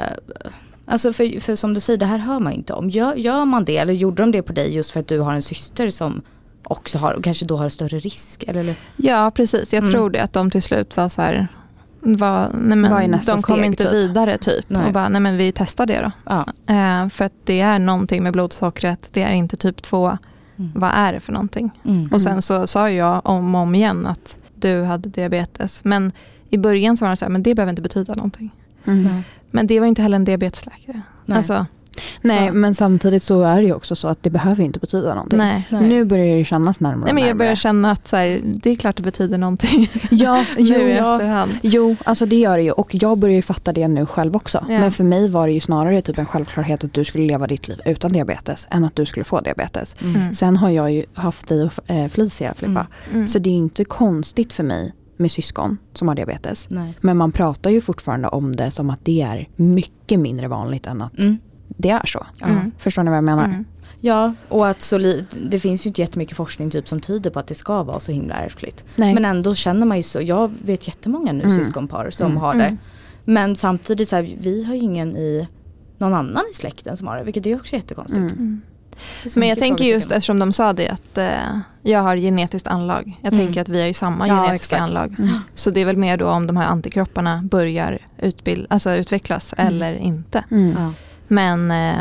[0.89, 2.91] alltså för, för som du säger, det här hör man inte om.
[2.91, 5.33] Gör, gör man det eller gjorde de det på dig just för att du har
[5.33, 6.23] en syster som
[6.65, 8.45] också har, och kanske då har större risk?
[8.47, 8.75] Eller?
[8.97, 9.93] Ja precis, jag Mm.
[9.93, 11.49] tror det att de till slut var så här
[12.01, 13.93] var, nej men, de kom steg, inte typ?
[13.93, 14.65] vidare typ.
[14.69, 14.87] Nej.
[14.87, 16.11] Och bara, nej men vi testar det då.
[16.25, 16.47] Ja.
[16.75, 20.19] Eh, för att det är någonting med blodsockret, det är inte typ 2.
[20.59, 20.71] Mm.
[20.75, 21.71] Vad är det för någonting?
[21.85, 22.09] Mm.
[22.13, 25.85] Och sen så sa jag om och om igen att du hade diabetes.
[25.85, 26.13] Men
[26.51, 28.51] i början så var det så här, men det behöver inte betyda någonting.
[28.85, 29.23] mm.
[29.51, 31.01] Men det var inte heller en diabetesläkare.
[31.27, 31.39] Nej.
[31.39, 31.67] Alltså,
[32.21, 32.55] Nej Så.
[32.55, 35.39] men samtidigt så är det ju också så att det behöver inte betyda någonting.
[35.39, 35.67] nej.
[35.71, 37.39] Nu börjar det kännas närmare Nej, men jag närmare.
[37.39, 40.97] börjar känna att så här, det är klart det betyder någonting Ja, nu jo, i
[40.97, 41.15] ja.
[41.15, 41.51] efterhand.
[41.63, 44.65] jo, alltså det gör det ju och jag börjar ju fatta det nu själv också.
[44.69, 44.81] Ja.
[44.81, 47.69] Men för mig var det ju snarare typ en självklarhet att du skulle leva ditt
[47.69, 49.97] liv utan diabetes än att du skulle få diabetes.
[50.01, 50.17] Mm.
[50.17, 50.35] Mm.
[50.35, 52.87] Sen har jag ju haft dig och eh, Felicia Filippa.
[53.13, 53.29] Mm.
[53.29, 56.67] Så det är ju inte konstigt för mig med syskon som har diabetes.
[56.71, 56.99] Nej.
[57.01, 61.03] Men man pratar ju fortfarande om det som att det är mycket mindre vanligt än
[61.03, 61.39] att Mm.
[61.69, 62.27] det är så.
[62.43, 62.71] Mm.
[62.79, 63.45] Förstår ni vad jag menar?
[63.45, 63.65] Mm.
[64.01, 67.39] Ja, och att så li- det finns ju inte jättemycket forskning typ som tyder på
[67.39, 68.85] att det ska vara så himla ärftligt.
[68.97, 69.15] Nej.
[69.15, 71.59] Men ändå känner man ju så, jag vet jättemånga nu Mm.
[71.65, 72.39] syskonpar som Mm.
[72.39, 72.65] har det.
[72.65, 72.79] Mm.
[73.25, 75.49] Men samtidigt så här, vi har ju ingen i
[75.99, 78.33] någon annan i släkten som har det, vilket är också jättekonstigt.
[78.33, 78.61] Mm.
[79.37, 83.19] Men jag tänker just eftersom de sa det att eh, jag har genetiskt anlag.
[83.23, 83.47] Jag Mm.
[83.47, 84.83] tänker att vi har ju samma Ja, genetiska exakt.
[84.83, 85.15] anlag.
[85.19, 85.35] Mm.
[85.55, 89.75] Så det är väl mer då om de här antikropparna börjar utbild, alltså utvecklas Mm.
[89.75, 90.45] eller inte.
[90.51, 90.75] Mm.
[90.79, 90.93] Ja.
[91.29, 91.99] Men eh,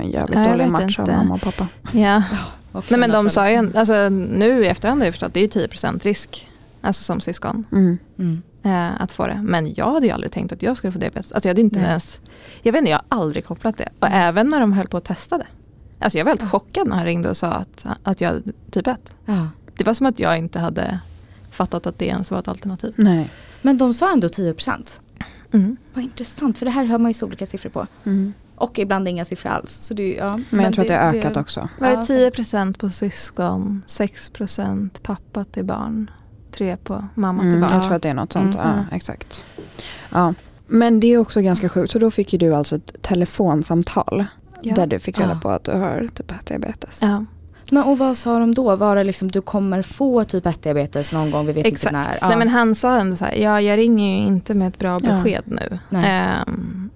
[0.00, 1.66] en jävligt Ja, dålig match av mamma och pappa.
[1.92, 2.22] ja,
[2.72, 5.40] Och Nej men de sa ju, alltså, nu i efterhand har jag förstått att det
[5.40, 6.48] är ju 10% risk.
[6.80, 7.64] Alltså som syskon.
[7.72, 7.98] Mm.
[8.18, 8.42] Mm.
[8.62, 9.40] eh, att få det.
[9.42, 11.32] Men jag hade ju aldrig tänkt att jag skulle få diabetes.
[11.32, 11.88] Alltså jag hade inte Nej.
[11.88, 12.20] ens,
[12.62, 13.88] jag vet inte, jag har aldrig kopplat det.
[14.00, 15.46] Och även när de höll på att testa det.
[15.98, 18.86] Alltså jag var helt chockad när han ringde och sa att, att jag hade typ
[18.86, 19.16] 1.
[19.24, 19.48] Ja.
[19.76, 20.98] Det var som att jag inte hade
[21.50, 22.94] fattat att det ens var ett alternativ.
[22.96, 23.30] Nej.
[23.62, 25.00] Men de sa ändå 10%.
[25.52, 25.76] Mm.
[25.94, 27.86] Vad intressant, för det här hör man ju så olika siffror på.
[28.04, 28.32] Mm.
[28.54, 29.72] Och ibland inga siffror alls.
[29.72, 30.38] Så det, ja.
[30.50, 31.68] Men jag tror att det har ökat också.
[31.80, 36.10] Var det 10% på syskon, 6% pappa till barn,
[36.52, 37.72] 3 på mamma till Mm, barn.
[37.72, 38.54] jag tror att det är något sånt.
[38.54, 38.66] Mm.
[38.68, 39.42] Ja, exakt.
[40.12, 40.34] Ja.
[40.66, 41.92] Men det är också ganska sjukt.
[41.92, 44.24] Så då fick ju du alltså ett telefonsamtal
[44.62, 44.74] Ja.
[44.74, 45.40] där du fick reda Ja.
[45.42, 46.98] på att du har typ 1 diabetes.
[47.02, 47.24] Ja.
[47.70, 48.76] Men och vad sa de då?
[48.76, 51.96] Var det liksom du kommer få typ 1 diabetes någon gång, vi vet Exakt.
[51.96, 52.18] inte när.
[52.20, 52.28] Ja.
[52.28, 54.98] Nej, men han sa ändå så här, ja, jag ringer ju inte med ett bra
[55.02, 55.08] Ja.
[55.10, 55.78] besked nu.
[55.88, 56.04] Nej.
[56.10, 56.90] Ehm,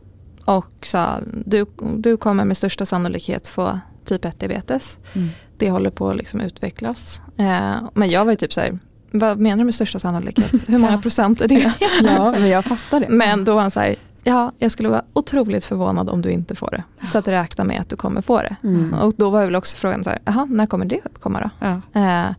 [0.44, 4.98] och sa, du, du kommer med största sannolikhet få typ 1 diabetes.
[5.12, 5.28] Mm.
[5.58, 7.20] Det håller på att liksom utvecklas.
[7.36, 8.78] Ehm, men jag var ju typ så här,
[9.12, 10.52] vad menar du med största sannolikhet?
[10.68, 11.00] Hur många Ja.
[11.02, 11.72] procent är det?
[12.02, 13.08] Ja, men jag fattar det.
[13.08, 16.54] Men då var han så här, ja, jag skulle vara otroligt förvånad om du inte
[16.54, 17.08] får det.
[17.08, 18.56] Så att räkna med att du kommer få det.
[18.62, 18.94] Mm.
[18.94, 21.50] Och då var väl också frågan så här, jaha, när kommer det komma då?
[21.66, 22.00] Ja.
[22.00, 22.34] Eh,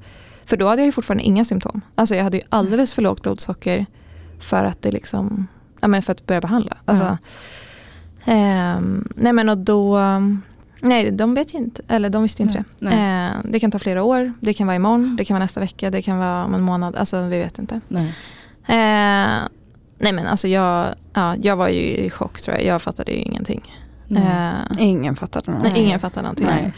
[0.45, 1.81] för då hade jag ju fortfarande inga symptom.
[1.95, 3.85] Alltså jag hade ju alldeles för lågt blodsocker
[4.39, 5.47] för att det liksom,
[5.81, 6.77] ja men för att börja behandla.
[6.85, 7.17] Alltså,
[8.25, 9.99] ehm, nej men och då,
[10.81, 13.37] nej de vet ju inte, eller de visste ju inte Nej, det.
[13.37, 15.89] Eh, det kan ta flera år, det kan vara imorgon, det kan vara nästa vecka,
[15.89, 17.81] det kan vara om en månad, alltså vi vet inte.
[20.01, 20.13] Nej.
[20.13, 23.75] Men alltså jag, ja, jag var ju i chock tror jag, jag fattade ju ingenting.
[24.07, 24.23] Nej.
[24.77, 25.63] Eh, Ingen fattade något.
[25.63, 26.47] nej, ingen fattade någonting.
[26.47, 26.73] Nej.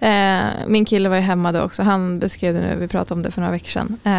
[0.00, 3.22] Eh, min kille var ju hemma då också, han beskrev det nu, vi pratade om
[3.22, 3.96] det för några veckor sedan.
[4.04, 4.10] Eh,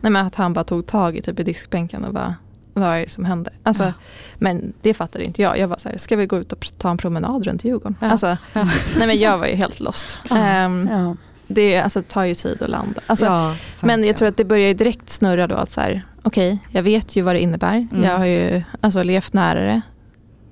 [0.00, 2.34] nej men att han bara tog tag i typ i diskbänken och bara,
[2.74, 3.52] vad är det som händer?
[3.62, 3.92] Alltså, Ja.
[4.38, 6.90] Men det fattade inte jag, jag var så här, ska vi gå ut och ta
[6.90, 7.96] en promenad runt Djurgården?
[8.00, 8.10] Ja.
[8.10, 8.64] Alltså, Ja.
[8.98, 10.18] nej men jag var ju helt lost.
[10.30, 11.16] Ja.
[11.54, 13.00] Det alltså, tar ju tid att landa.
[13.06, 16.02] Alltså, ja, men jag tror att det börjar ju direkt snurra då att så här,
[16.22, 17.88] okej, jag vet ju vad det innebär.
[17.92, 18.04] Mm.
[18.04, 19.80] Jag har ju alltså, levt nära det.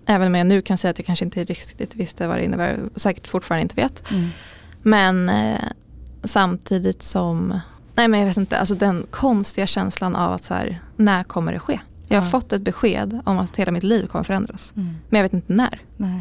[0.06, 2.78] Även om jag nu kan säga att jag kanske inte riktigt visste vad det innebär,
[2.96, 4.10] säkert fortfarande inte vet.
[4.10, 4.28] Mm.
[4.82, 5.58] Men eh,
[6.24, 7.60] samtidigt som,
[7.94, 11.52] nej men jag vet inte, alltså den konstiga känslan av att så här, när kommer
[11.52, 11.80] det ske?
[12.08, 12.30] Jag har Ja.
[12.30, 14.72] fått ett besked om att hela mitt liv kommer förändras.
[14.76, 14.96] Mm.
[15.08, 15.80] Men jag vet inte när.
[15.96, 16.20] Nej.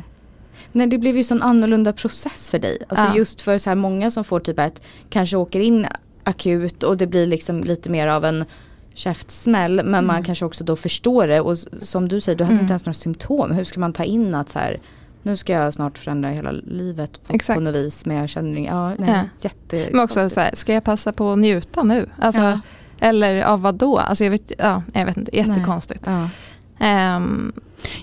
[0.72, 2.78] Nej det blev ju sån annorlunda process för dig.
[2.89, 3.15] Alltså Ja.
[3.15, 5.88] just för så här många som får typ ett, kanske åker in
[6.24, 8.46] akut och det blir liksom lite mer av en
[8.93, 10.24] käftsmäll men man Mm.
[10.24, 12.63] kanske också då förstår det och som du säger du hade Mm.
[12.63, 13.52] inte ens några symptom.
[13.52, 14.80] Hur ska man ta in att så här
[15.24, 17.58] nu ska jag snart förändra hela livet på, Exakt.
[17.58, 19.24] på något vis men jag känner ja, nej, Ja.
[19.41, 22.10] jätte Men också så här, ska jag passa på att njuta nu?
[22.20, 22.60] Alltså, ja.
[23.00, 23.98] Eller av vad då?
[23.98, 26.04] Alltså jag vet, ja, jag vet inte, jättekonstigt.
[26.06, 26.30] Ja.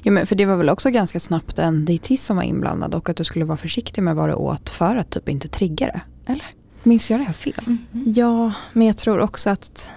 [0.03, 3.09] Ja, men för det var väl också ganska snabbt en dietist som var inblandad och
[3.09, 6.01] att du skulle vara försiktig med vad du åt för att typ inte trigga det.
[6.33, 6.47] Eller?
[6.83, 7.77] Minns jag det här fel?
[8.07, 9.91] ja, men jag tror också att,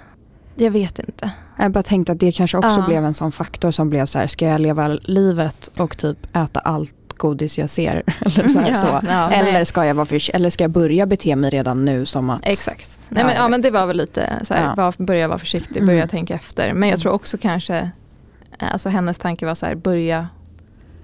[0.56, 1.32] jag vet inte.
[1.60, 2.86] Jag bara tänkte att det kanske också Ja.
[2.88, 6.60] blev en sån faktor som blev så här, ska jag leva livet och typ äta
[6.60, 8.04] allt godis jag ser?
[8.22, 8.88] Eller, så här, Ja, så.
[9.08, 12.30] ja, eller, ska jag vara försi- eller ska jag börja bete mig redan nu som
[12.30, 12.42] att...
[12.44, 13.00] Exakt.
[13.10, 15.88] Nej, men, ja, men det var väl lite så här, var, börja vara försiktig, Mm.
[15.88, 16.74] börja tänka efter.
[16.74, 17.00] Men jag Mm.
[17.02, 17.92] tror också kanske,
[18.60, 20.28] alltså hennes tanke var så här, börja,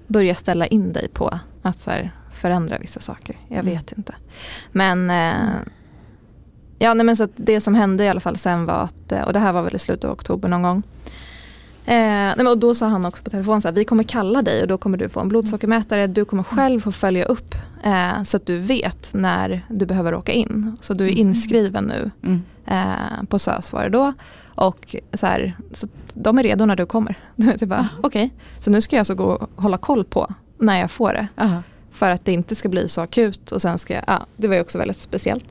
[0.06, 3.36] börja ställa in dig på att så här, förändra vissa saker.
[3.48, 3.74] Jag Mm.
[3.74, 4.14] vet inte.
[4.72, 5.56] Men, eh,
[6.78, 9.32] ja, nej, men så det som hände i alla fall sen var att, eh, och
[9.32, 10.82] det här var väl i slutet av oktober någon gång.
[11.86, 14.42] Eh, nej, men och då sa han också på telefon så här, vi kommer kalla
[14.42, 16.06] dig och då kommer du få en blodsockermätare.
[16.06, 20.32] Du kommer själv få följa upp eh, så att du vet när du behöver åka
[20.32, 20.76] in.
[20.80, 21.20] Så du är Mm.
[21.28, 22.42] inskriven nu Mm.
[22.66, 24.12] eh, på SÖS var det då.
[24.54, 27.18] Och så, här, så de är redo när du kommer.
[27.36, 30.34] Du vet, jag bara, Okej, så nu ska jag alltså gå och hålla koll på
[30.58, 31.28] när jag får det.
[31.36, 31.62] Aha.
[31.92, 34.54] För att det inte ska bli så akut och sen ska jag, ja, det var
[34.54, 35.46] ju också väldigt speciellt.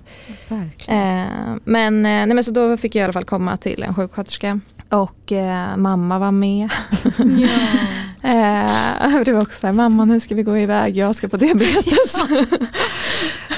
[0.88, 3.96] Eh, men, eh, nej, men så då fick jag i alla fall komma till en
[3.96, 6.70] sjuksköterska och eh, mamma var med.
[8.23, 11.38] Eh, det var också så här, mamma nu ska vi gå iväg, jag ska på
[11.38, 12.23] diabetes.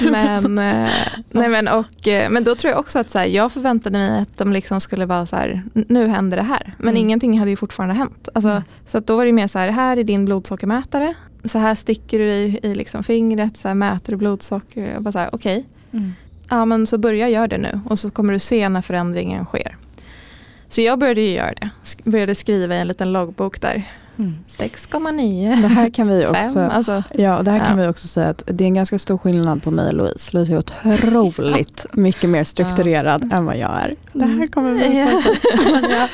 [0.00, 0.90] men, eh,
[1.30, 4.20] nej, men, och, eh, men då tror jag också att så här, jag förväntade mig
[4.22, 6.74] att de liksom skulle vara så här, "N- nu händer det här.
[6.78, 6.96] Men Mm.
[7.02, 8.28] ingenting hade ju fortfarande hänt.
[8.34, 8.62] Alltså, Mm.
[8.86, 11.14] Så då var det mer så här, här är din blodsockermätare.
[11.44, 14.92] Så här sticker du i, i liksom fingret, så här mäter du blodsocker.
[14.92, 15.64] Jag bara så här, okej.
[15.92, 16.14] Mm.
[16.50, 19.76] Ja men så börja göra det nu och så kommer du se när förändringen sker.
[20.68, 21.70] Så jag började ju göra det.
[21.84, 23.82] Sk- började skriva i en liten loggbok där.
[24.18, 24.34] Mm.
[24.48, 25.62] 6,9.
[25.62, 26.60] Det här kan vi Fem, också...
[26.64, 27.02] alltså.
[27.14, 27.84] Ja, det här kan Ja.
[27.84, 30.30] vi också säga att det är en ganska stor skillnad på mig och Louise.
[30.32, 33.94] Louise är otroligt mycket mer strukturerad än vad jag är.
[34.12, 35.06] Det här kommer vi Ja.
[36.04, 36.10] att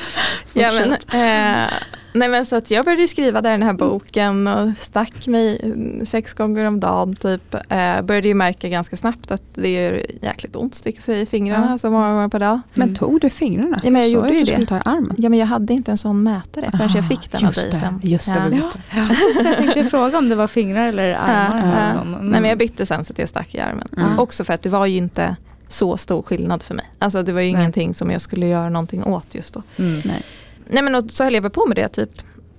[0.53, 1.69] ja, men, eh,
[2.13, 5.59] nej men så att jag började skriva där i den här boken och stack mig
[5.63, 7.53] mm, sex gånger om dagen typ.
[7.69, 11.25] Eh, började ju märka ganska snabbt att det gör jäkligt ont att sticka sig i
[11.25, 11.77] fingrarna Ja.
[11.77, 12.59] så många gånger per dag.
[12.73, 13.79] Men tog du fingrarna?
[13.83, 14.65] Ja, men jag Sa gjorde ju det.
[14.65, 15.15] ta i armen.
[15.17, 17.69] Ja men jag hade inte en sån mätare förrän jag Ah, fick den av dig
[17.71, 17.99] det, sen.
[18.03, 18.69] Just det, ja.
[18.95, 19.05] Ja.
[19.07, 21.67] Precis, jag tänkte fråga om det var fingrar eller armar.
[21.67, 22.01] Ja, ja.
[22.01, 22.29] Mm.
[22.29, 23.87] Nej men jag bytte sen så att jag stack i armen.
[23.97, 24.19] Mm.
[24.19, 25.35] Också för att det var ju inte
[25.67, 26.85] så stor skillnad för mig.
[26.99, 27.61] Alltså det var ju Nej.
[27.61, 29.63] ingenting som jag skulle göra någonting åt just då.
[29.79, 29.99] Mm.
[30.05, 30.21] Nej.
[30.67, 32.09] Nej men och så höll jag på med det typ,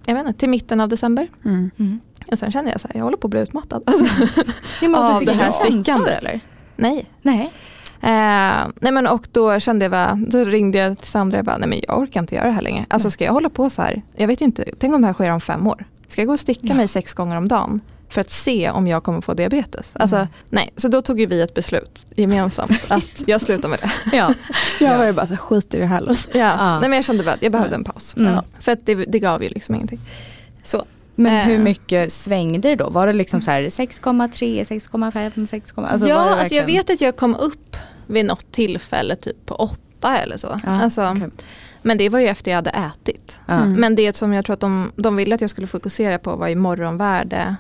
[0.07, 1.29] jag vet inte, till mitten av december.
[1.45, 1.71] Mm.
[1.79, 2.01] Mm.
[2.31, 3.83] Och sen kände jag så här, jag håller på att bli utmattad.
[3.87, 4.05] Alltså,
[4.83, 6.11] Ja, men Av du fick det här stickande.
[6.11, 6.41] eller?
[6.77, 7.07] nej.
[7.23, 7.53] Nej.
[8.01, 11.59] Eh, nej men och då kände jag bara, då ringde jag till Sandra och bara,
[11.59, 12.87] nej men jag orkar inte göra det här längre.
[12.89, 15.15] Alltså ska jag hålla på så här, jag vet ju inte, tänk om det här
[15.15, 15.85] sker om fem år.
[16.07, 16.75] Ska jag gå och sticka Ja.
[16.75, 19.91] mig sex gånger om dagen för att se om jag kommer få diabetes?
[19.97, 20.29] Alltså Mm.
[20.51, 24.17] nej, så då tog ju vi ett beslut gemensamt att jag slutar med det.
[24.17, 24.35] Ja.
[24.81, 26.29] Jag var ju bara så skit i det här Luz.
[26.33, 26.39] Ja.
[26.39, 26.81] Ja.
[26.81, 28.15] Nej men jag kände bara att jag behövde en paus.
[28.19, 28.39] Mm.
[28.61, 30.01] För att det, det gav ju liksom ingenting.
[30.63, 30.85] Så.
[31.15, 31.41] Men Eh.
[31.47, 32.91] hur mycket svängde det då?
[32.91, 36.91] Var det liksom så här 6,3, 6,5, 6, alltså ja, det alltså jag verkligen- vet
[36.91, 40.61] att jag kom upp vid något tillfälle typ på åtta eller så.
[40.65, 41.29] Ja, alltså, okej.
[41.83, 43.41] Men det var ju efter jag hade ätit.
[43.49, 43.73] Mm.
[43.73, 46.49] Men det som jag tror att de, de ville att jag skulle fokusera på var
[46.49, 47.57] i morgonvärde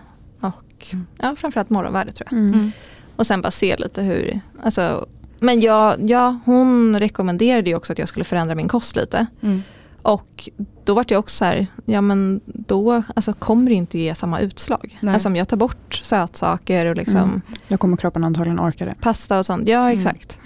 [0.77, 1.07] och Mm.
[1.19, 2.39] ja, framförallt morgonvärde tror jag.
[2.39, 2.55] Mm.
[2.55, 2.73] Mm.
[3.17, 5.07] Och sen bara se lite hur, alltså,
[5.41, 9.27] men jag, ja, hon rekommenderade ju också att jag skulle förändra min kost lite.
[9.43, 9.63] Mm.
[10.03, 10.49] Och
[10.85, 14.41] då var det också så här, ja men då alltså, kommer det inte ge samma
[14.41, 14.99] utslag.
[15.01, 15.15] Nej.
[15.15, 17.41] Alltså om jag tar bort sötsaker och liksom Mm.
[17.69, 18.95] Då kommer kroppen antagligen orka det.
[19.01, 19.69] pasta och sånt.
[19.69, 19.99] Ja Mm.
[19.99, 20.39] exakt.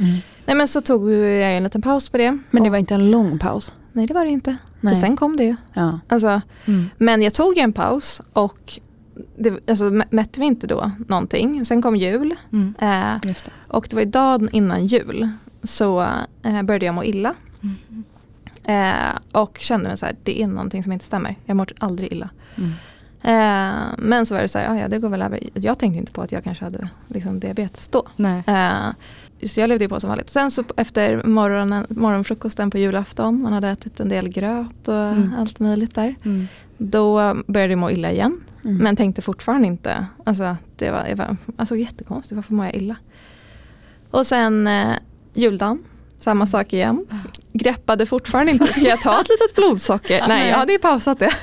[0.47, 2.39] Nej men så tog jag en liten paus på det.
[2.51, 3.75] Men det var inte en lång paus?
[3.93, 4.57] Nej det var det inte.
[4.81, 4.95] Nej.
[4.95, 5.57] För sen kom det ju.
[5.75, 6.01] Ja.
[6.09, 6.91] Alltså, Mm.
[6.99, 8.79] men jag tog en paus och
[9.37, 11.65] det, alltså, mä- mätte vi inte då någonting.
[11.65, 12.75] Sen kom jul Mm.
[12.79, 13.49] eh, det.
[13.69, 15.29] och det var dagen innan jul
[15.63, 16.01] så
[16.43, 17.35] eh, började jag må illa.
[17.63, 18.05] Mm.
[18.65, 21.37] Eh, och kände mig så här, det är någonting som inte stämmer.
[21.45, 22.29] Jag mår aldrig illa.
[22.57, 22.71] Mm.
[23.23, 25.41] Eh, men så var det så här, "Ja, det går väl över.
[25.55, 28.07] Jag tänkte inte på att jag kanske hade liksom, diabetes då.
[28.47, 28.89] Eh,
[29.47, 30.31] så jag levde på som vanligt.
[30.31, 35.35] Sen så efter morgonen, morgonfrukosten på julafton, man hade ätit en del gröt och Mm.
[35.39, 36.15] allt möjligt där.
[36.25, 36.49] Mm.
[36.79, 38.41] Då började jag må illa igen.
[38.69, 38.83] Mm.
[38.83, 42.97] Men tänkte fortfarande inte, alltså det var, var alltså, jättekonstigt, varför mår jag illa?
[44.11, 44.97] Och sen eh,
[45.35, 45.85] juldagen,
[46.19, 47.07] samma sak igen.
[47.53, 50.25] Greppade fortfarande inte, ska jag ta ett litet blodsocker?
[50.29, 51.27] Nej, jag hade ju pausat det.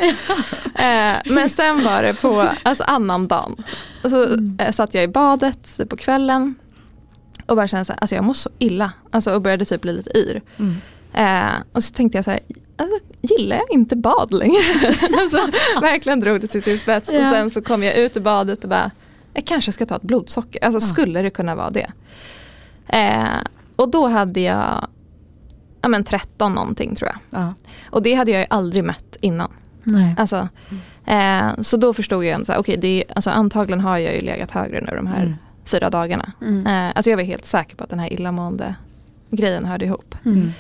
[0.76, 3.64] eh, men sen var det på alltså, annan dagen.
[4.04, 6.56] Så eh, satt jag i badet på kvällen
[7.46, 8.92] och bara kände här, alltså jag mår så illa.
[9.12, 10.42] Alltså, och började typ bli lite yr.
[10.58, 10.76] Mm.
[11.14, 12.40] Eh, och så tänkte jag så här,
[12.78, 14.64] alltså, gillar jag inte bad längre?
[15.22, 15.38] alltså,
[15.82, 17.10] verkligen drog det till sin spets.
[17.12, 17.30] Ja.
[17.30, 18.92] Och sen så kom jag ut ur badet och bara,
[19.34, 20.64] jag kanske ska ta ett blodsocker.
[20.66, 20.94] Alltså Ja.
[20.94, 21.92] skulle det kunna vara det?
[22.88, 23.40] Eh,
[23.76, 24.88] och då hade jag
[25.82, 27.42] ja, men 13 någonting tror jag.
[27.42, 27.54] Ja.
[27.90, 29.52] Och det hade jag ju aldrig mätt innan.
[29.84, 30.16] Nej.
[30.18, 30.48] Alltså,
[31.06, 34.52] eh, så då förstod jag här, okej, det är- alltså, antagligen har jag ju legat
[34.52, 35.36] högre nu de här Mm.
[35.66, 36.32] fyra dagarna.
[36.42, 36.68] Mm.
[36.68, 38.76] Eh, alltså jag var helt säker på att den här illamående
[39.30, 40.16] grejen hörde ihop.
[40.26, 40.52] Mm.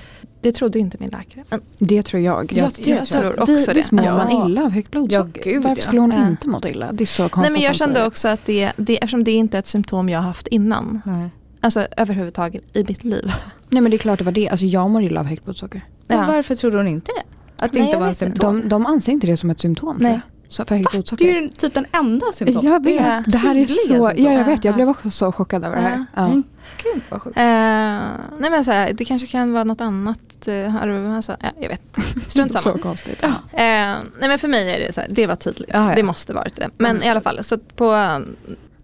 [0.45, 1.43] Det trodde inte min läkare.
[1.49, 2.51] Men Det tror jag.
[2.53, 3.73] Jag- jag, jag tror också vi, det.
[3.73, 4.17] Visst mår Ja.
[4.17, 5.51] man illa av högt blodsocker?
[5.51, 6.27] Ja, Varför skulle hon Ja.
[6.27, 6.91] inte mått illa?
[6.91, 9.57] Det är så konstigt Nej men jag kände också att det, det, eftersom det inte
[9.57, 11.29] är ett symptom jag har haft innan, Nej.
[11.61, 13.31] alltså överhuvudtaget i mitt liv.
[13.69, 14.49] Nej men det är klart det var det.
[14.49, 15.85] Alltså jag mår illa av högt blodsocker.
[16.07, 16.25] Men Ja.
[16.27, 17.23] varför trodde hon inte det?
[17.65, 18.19] Att det Nej, inte var inte.
[18.19, 18.61] symptom?
[18.61, 20.19] De, de anser inte det som ett symptom tror Nej.
[20.49, 22.65] Så för högt Det är ju typ den enda symptom.
[22.67, 22.95] Jag vet.
[23.01, 23.23] Ja.
[23.27, 24.11] Det här är så, symptom.
[24.17, 24.75] ja jag vet, jag Ja.
[24.75, 26.05] blev också så chockad över det här.
[26.15, 26.27] Ja.
[26.27, 26.43] Men
[26.83, 27.37] gud vad sjukt.
[27.37, 30.19] Eh, nej men så här, det kanske kan vara något annat.
[30.47, 31.81] Uh, alltså, ja, jag vet
[32.31, 32.77] Strunt Så samma.
[32.77, 33.23] konstigt.
[33.23, 35.69] Eh, nej men för mig är det så här, det var tydligt.
[35.73, 35.95] Ja, ja.
[35.95, 36.69] Det måste varit det.
[36.77, 37.85] Men i alla fall, så på,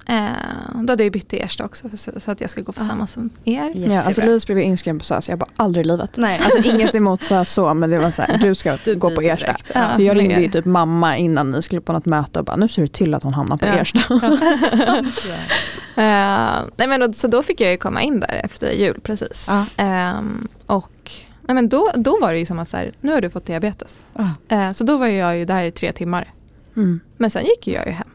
[0.08, 0.28] eh,
[0.74, 2.82] då hade jag ju bytt till Ersta också så, så att jag ska gå på
[2.82, 2.86] Ah.
[2.88, 3.72] samma som er.
[3.76, 6.18] Ja, alltså Louise blev inskriven på SÖS, jag bara aldrig i livet.
[6.18, 6.40] Nej.
[6.44, 9.22] Alltså inget emot SÖS så men det var så här, du ska Du gå på
[9.22, 9.56] Ersta.
[9.74, 9.96] Ja.
[9.96, 12.68] Så jag ringde ju typ mamma innan ni skulle på något möte och bara nu
[12.68, 13.72] ser det till att hon hamnar på Ja.
[13.74, 14.00] Ersta.
[15.96, 19.48] Eh, nej men, då- så då fick jag ju komma in där efter jul precis.
[19.50, 19.66] Ja.
[19.78, 21.12] Ehm, och
[21.42, 23.46] nej men då, då var det ju som att så här, nu har du fått
[23.46, 24.00] diabetes.
[24.14, 26.34] Ah, Eh, så då var jag ju där i tre timmar.
[26.76, 27.00] Mm.
[27.18, 28.08] Men sen gick ju jag ju hem.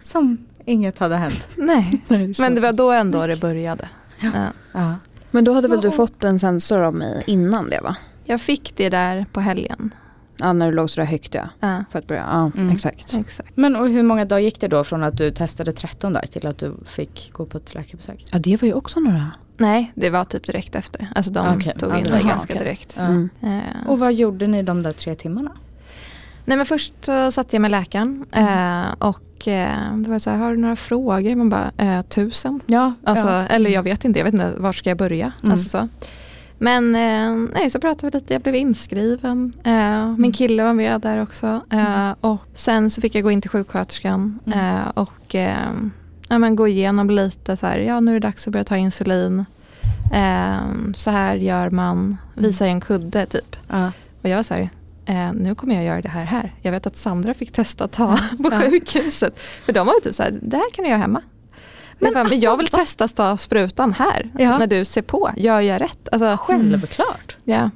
[0.00, 1.48] Som inget hade hänt.
[1.56, 2.02] Nej.
[2.38, 3.88] Men det var då ändå det började.
[4.20, 4.30] Ja.
[4.72, 4.94] Ja.
[5.30, 7.96] Men då hade väl du fått en sensor av mig innan det va?
[8.24, 9.94] jag fick det där på helgen.
[10.36, 11.48] Ja när du låg sådär högt ja.
[11.60, 12.70] Ja, För att börja, ja Mm.
[12.70, 13.14] exakt.
[13.14, 13.50] exakt.
[13.56, 16.46] Men och hur många dagar gick det då från att du testade 13 dagar till
[16.46, 18.24] att du fick gå på ett läkarbesök?
[18.32, 19.30] Ja det var ju också några.
[19.56, 21.08] Nej, det var typ direkt efter.
[21.14, 21.74] Alltså de Okej.
[21.78, 22.64] tog in mig var- ganska okej.
[22.64, 22.98] direkt.
[22.98, 23.28] Mm.
[23.42, 25.52] Eh, Och vad gjorde ni de där tre timmarna?
[26.44, 28.82] Nej men först så satt jag med läkaren Mm.
[28.84, 31.34] eh, och eh, det var så här, har du några frågor?
[31.36, 32.60] Man bara, eh, tusen.
[32.66, 33.46] Ja, Alltså, ja.
[33.46, 35.32] Eller jag vet inte, jag vet inte, var ska jag börja?
[35.42, 35.52] Mm.
[35.52, 35.88] Alltså så.
[36.58, 39.52] Men eh, nej, så pratade vi lite, jag blev inskriven.
[39.64, 41.60] Eh, min kille var med där också.
[41.70, 44.86] Eh, och sen så fick jag gå in till sjuksköterskan Mm.
[44.94, 45.34] och
[46.28, 48.76] ja, men gå igenom lite så här, ja nu är det dags att börja ta
[48.76, 49.44] insulin.
[50.94, 53.56] Så här gör man, visa i en kudde typ.
[54.22, 54.70] Och jag var så här,
[55.06, 56.54] eh, nu kommer jag göra det här här.
[56.62, 58.60] Jag vet att Sandra fick testa att ta på Ja.
[58.60, 59.38] sjukhuset.
[59.64, 61.22] För de var typ så här, det här kan du göra hemma.
[61.98, 64.30] Men, Men men jag vill alltså, testa att ta sprutan här.
[64.38, 64.58] Ja.
[64.58, 66.08] När du ser på, gör jag rätt?
[66.12, 67.36] Alltså, Självklart.
[67.44, 67.70] Ja.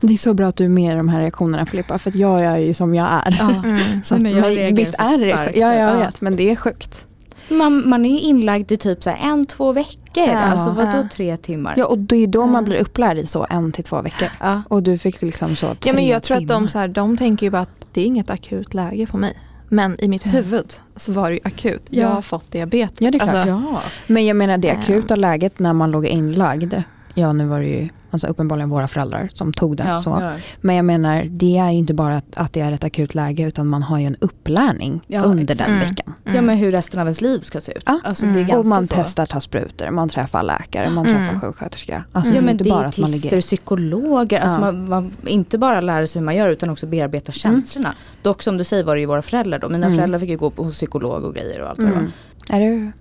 [0.00, 2.14] Det är så bra att du är med i de här reaktionerna Filippa, för att
[2.16, 3.36] jag är ju som jag är.
[3.38, 3.50] Ja.
[3.64, 4.02] mm.
[4.04, 5.58] Så Nej, men jag men reagerar visst är det.
[5.58, 5.98] Ja, jag Ja.
[5.98, 7.06] vet, men det är sjukt.
[7.50, 9.96] Man, man är ju inlagd i typ så här en, två veckor.
[10.28, 10.38] Ja.
[10.38, 11.08] alltså vadå Ja.
[11.12, 11.74] tre timmar?
[11.76, 12.46] Ja, och det är då Ja.
[12.46, 14.28] man blir upplärd i så en till två veckor.
[14.40, 14.62] Ja.
[14.68, 16.66] Och du fick liksom så Ja tre men jag tror att de, timmar.
[16.68, 19.32] så här, de tänker ju bara att det är inget akut läge på mig.
[19.68, 21.82] Men i mitt huvud så var det ju akut.
[21.90, 22.00] Ja.
[22.02, 22.96] Jag har fått diabetes.
[23.00, 23.34] Ja, det är klart.
[23.34, 23.80] Alltså, ja.
[24.06, 24.74] Men jag menar det Ja.
[24.74, 26.74] akuta läget när man låg inlagd.
[27.14, 29.84] Ja nu var det ju alltså uppenbarligen våra föräldrar som tog det.
[29.84, 30.10] Ja, så.
[30.20, 30.32] ja.
[30.60, 33.42] Men jag menar det är ju inte bara att, att det är ett akut läge
[33.42, 35.58] utan man har ju en upplärning Ja, under exakt.
[35.58, 35.88] den Mm.
[35.88, 36.14] veckan.
[36.24, 37.82] ja men hur resten av ens liv ska se ut.
[37.86, 38.00] Ja.
[38.04, 38.34] Alltså, Mm.
[38.34, 38.94] det är ganska Och man så.
[38.96, 41.18] testar ta sprutor, man träffar läkare, man Mm.
[41.28, 42.04] träffar sjuksköterska.
[42.12, 43.40] Alltså Ja det är men inte bara att man ligger...
[43.40, 44.60] psykologer, alltså Ja.
[44.72, 47.94] man, man inte bara lär sig hur man gör utan också bearbeta känslorna.
[48.22, 49.98] Dock som du säger var det ju våra föräldrar då, mina Mm.
[49.98, 51.86] föräldrar fick ju gå på hos psykolog och grejer och allt det.
[51.86, 52.12] Mm.
[52.48, 52.92] Är det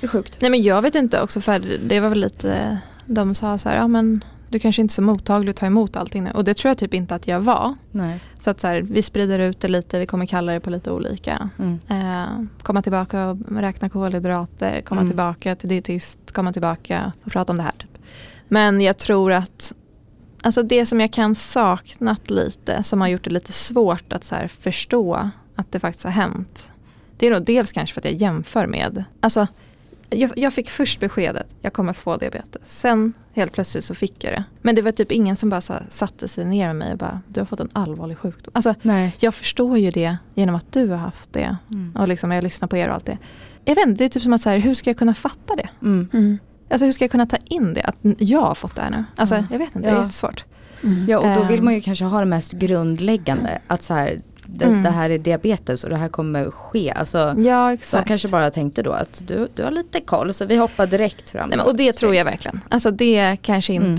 [0.00, 0.36] Det är sjukt.
[0.40, 3.76] Nej men jag vet inte också för det var väl lite, de sa så här,
[3.76, 6.30] ja men du kanske inte är så mottaglig att ta emot allting nu.
[6.30, 7.74] Och det tror jag typ inte att jag var.
[7.90, 8.20] Nej.
[8.38, 10.90] Så att så här, vi sprider ut det lite, vi kommer kalla det på lite
[10.90, 11.50] olika.
[11.58, 11.78] Mm.
[11.88, 15.10] Eh, komma tillbaka och räkna kolhydrater, komma Mm.
[15.10, 17.72] tillbaka till dietist, komma tillbaka och prata om det här.
[17.78, 17.98] Typ.
[18.48, 19.72] Men jag tror att
[20.42, 24.34] alltså det som jag kan saknat lite, som har gjort det lite svårt att så
[24.34, 26.70] här förstå att det faktiskt har hänt.
[27.16, 29.46] Det är nog dels kanske för att jag jämför med, alltså
[30.14, 32.62] jag, jag fick först beskedet, jag kommer få diabetes.
[32.64, 34.44] Sen helt plötsligt så fick jag det.
[34.62, 36.98] Men det var typ ingen som bara så här, satte sig ner med mig och
[36.98, 38.50] bara, du har fått en allvarlig sjukdom.
[38.54, 39.16] Alltså Nej.
[39.20, 41.56] jag förstår ju det genom att du har haft det.
[41.70, 41.96] Mm.
[41.98, 43.18] Och liksom jag lyssnar på er och allt det.
[43.64, 45.56] Jag vet inte, det är typ som att så här, hur ska jag kunna fatta
[45.56, 45.68] det?
[45.82, 46.08] Mm.
[46.12, 46.38] mm.
[46.70, 47.82] Alltså hur ska jag kunna ta in det?
[47.82, 49.04] Att jag har fått det här nu.
[49.16, 49.44] Alltså Ja.
[49.50, 50.02] jag vet inte, det är Ja.
[50.02, 50.44] jättesvårt.
[50.84, 51.06] Mm.
[51.08, 51.64] Ja och då vill Ehm.
[51.64, 53.58] man ju kanske ha det mest grundläggande.
[53.66, 54.82] Att så här, det, Mm.
[54.82, 56.92] det här är diabetes och det här kommer ske.
[56.96, 58.08] Alltså, Ja exakt.
[58.08, 61.48] kanske bara tänkte då att du, du har lite koll så vi hoppar direkt fram.
[61.48, 62.60] Nej, och det tror jag verkligen.
[62.68, 63.96] Alltså det kanske Mm.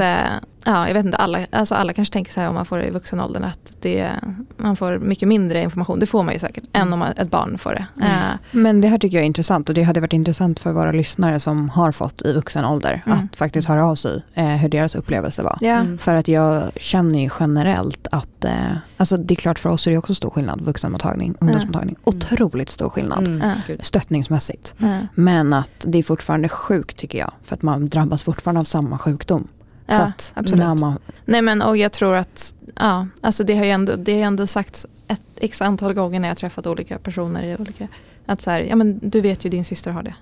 [0.65, 2.85] Ja jag vet inte, alla, alltså alla kanske tänker så här om man får det
[2.85, 4.11] i vuxen åldern att det,
[4.57, 5.99] man får mycket mindre information.
[5.99, 7.85] Det får man ju säkert än om ett barn får det.
[8.01, 8.11] Mm.
[8.11, 10.91] Eh, Men det här tycker jag är intressant och det hade varit intressant för våra
[10.91, 13.17] lyssnare som har fått i vuxen ålder Mm.
[13.19, 15.57] att faktiskt höra av sig eh, hur deras upplevelse var.
[15.61, 15.73] ja.
[15.73, 15.97] Mm.
[15.97, 18.51] För att jag känner ju generellt att, eh,
[18.97, 21.95] alltså det är klart för oss är det också stor skillnad, vuxenmottagning, ungdomsmottagning.
[22.05, 22.17] Mm.
[22.19, 23.49] Otroligt stor skillnad Mm.
[23.79, 24.75] Stöttningsmässigt.
[25.13, 28.97] Men att det är fortfarande sjukt tycker jag, för att man drabbas fortfarande av samma
[28.97, 29.47] sjukdom.
[29.87, 30.63] Så Ja, att absolut.
[30.65, 34.13] när man, Nej men och jag tror att, ja, alltså det har ju ändå, det
[34.13, 37.87] har ändå sagts ett x antal gånger när jag träffat olika personer i olika,
[38.25, 40.15] att så här, ja men du vet ju din syster har det.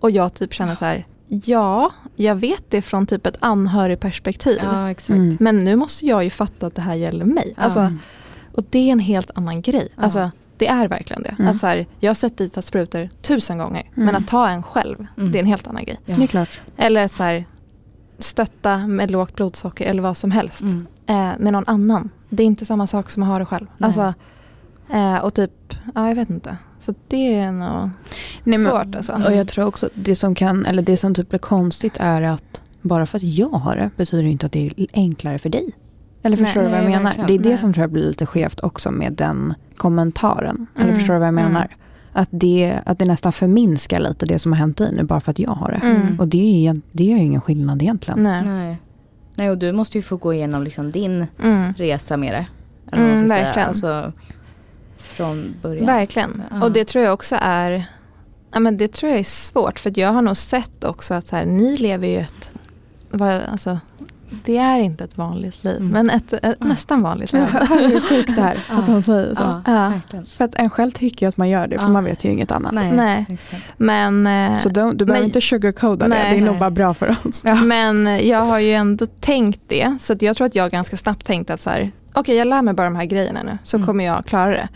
[0.00, 4.58] Och jag typ känner så här, ja, jag vet det från typ ett anhörigperspektiv.
[4.62, 5.08] Ja exakt.
[5.10, 5.36] Mm.
[5.40, 7.54] Men nu måste jag ju fatta att det här gäller mig.
[7.56, 7.92] Alltså, Ja.
[8.52, 9.88] Och det är en helt annan grej.
[9.96, 10.02] Ja.
[10.02, 11.36] Alltså, det är verkligen det.
[11.38, 11.54] Mm.
[11.54, 13.80] Att så här, jag har sett dig ta sprutor tusen gånger.
[13.96, 14.06] Mm.
[14.06, 15.32] Men att ta en själv, Mm.
[15.32, 16.00] det är en helt annan grej.
[16.04, 16.16] Ja.
[16.16, 16.60] det är klart.
[16.76, 17.44] Eller så här,
[18.18, 20.86] stötta med lågt blodsocker eller vad som helst Mm.
[21.06, 22.10] eh, med någon annan.
[22.28, 23.66] Det är inte samma sak som att ha det själv.
[23.76, 23.86] Nej.
[23.86, 24.14] Alltså,
[24.94, 26.56] eh, och typ, ja jag vet inte.
[26.80, 27.90] Så det är nog
[28.44, 29.12] Nej, men- svårt alltså.
[29.12, 32.62] Och jag tror också det som kan, eller det som typ blir konstigt är att
[32.82, 35.70] bara för att jag har det betyder det inte att det är enklare för dig.
[36.22, 37.04] Eller Nej, förstår du vad jag nej, menar?
[37.04, 37.26] verkligen.
[37.26, 37.58] Det är det Nej.
[37.58, 40.66] som tror jag blir lite skevt också med den kommentaren.
[40.74, 41.52] Eller Mm, förstår du vad jag mm.
[42.18, 45.30] Att, det, att det nästan förminskar lite det som har hänt dig nu bara för
[45.30, 45.86] att jag har det.
[45.86, 46.20] Mm.
[46.20, 48.22] Och det, är, ju- det gör ju ingen skillnad egentligen.
[48.22, 48.42] Nej.
[48.44, 48.76] Nej.
[49.36, 51.72] Nej och du måste ju få gå igenom liksom din Mm.
[51.74, 52.46] resa med det.
[52.92, 53.44] Eller man Mm, säga.
[53.44, 53.68] verkligen.
[53.68, 54.12] Alltså,
[54.96, 55.86] från början.
[55.86, 56.42] Verkligen.
[56.50, 56.64] Ja.
[56.64, 57.84] Och det tror jag också är
[58.52, 61.36] ja, men det tror jag är svårt för jag har nog sett också att så
[61.36, 62.50] här, ni lever ju ett
[63.10, 63.78] vad, alltså,
[64.44, 65.88] det är inte ett vanligt liv Mm.
[65.88, 67.42] men ett, ett nästan vanligt liv.
[67.70, 69.42] Hur sjukt det här att hon säger så.
[69.66, 70.20] Ja, Ja.
[70.36, 71.88] För att en själv tycker ju att man gör det för Ja.
[71.88, 72.72] man vet ju inget annat.
[72.74, 73.26] Nej, Nej.
[73.76, 76.70] Men, eh, Så du, du behöver Men- inte sugarcoda det, Nej, det är nog bara
[76.70, 77.44] bra för oss.
[77.64, 81.26] men jag har ju ändå tänkt det så att jag tror att jag ganska snabbt
[81.26, 83.86] tänkte att så här okej jag lär mig bara de här grejerna nu så Mm.
[83.86, 84.68] kommer jag klara det.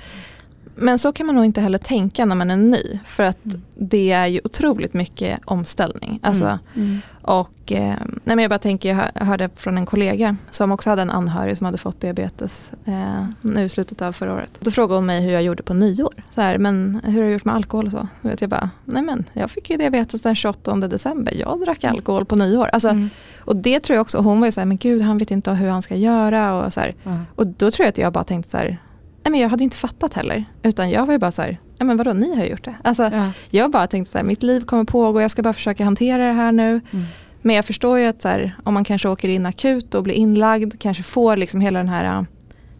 [0.74, 2.82] Men så kan man nog inte heller tänka när man är ny.
[3.04, 3.62] För att Mm.
[3.74, 6.20] det är ju otroligt mycket omställning.
[6.22, 6.58] Alltså, Mm.
[6.74, 6.98] Mm.
[7.22, 10.90] Och eh, nej men jag bara tänker, jag hör- hörde från en kollega som också
[10.90, 14.50] hade en anhörig som hade fått diabetes eh, nu i slutet av förra året.
[14.60, 16.14] Då frågade hon mig hur jag gjorde på nyår.
[16.34, 18.08] Så här, men hur har du gjort med alkohol och så?
[18.22, 21.34] Och jag bara, nej men jag fick ju diabetes den 28 december.
[21.34, 22.66] Jag drack alkohol på nyår.
[22.72, 23.10] Alltså, Mm.
[23.44, 25.50] Och det tror jag också, hon var ju så här, men gud han vet inte
[25.52, 26.54] hur han ska göra.
[26.54, 26.94] Och, så här.
[27.36, 28.78] Och då tror jag att jag bara tänkte så här,
[29.24, 30.44] nej men jag hade inte fattat heller.
[30.62, 32.74] Utan jag var ju bara så här, nej men vadå ni har gjort det.
[32.84, 33.32] Alltså, Ja.
[33.50, 36.32] jag bara tänkte så här, mitt liv kommer pågå, jag ska bara försöka hantera det
[36.32, 36.68] här nu.
[36.90, 37.04] Mm.
[37.42, 40.14] Men jag förstår ju att så här, om man kanske åker in akut och blir
[40.14, 42.22] inlagd, kanske får liksom hela den här, äh,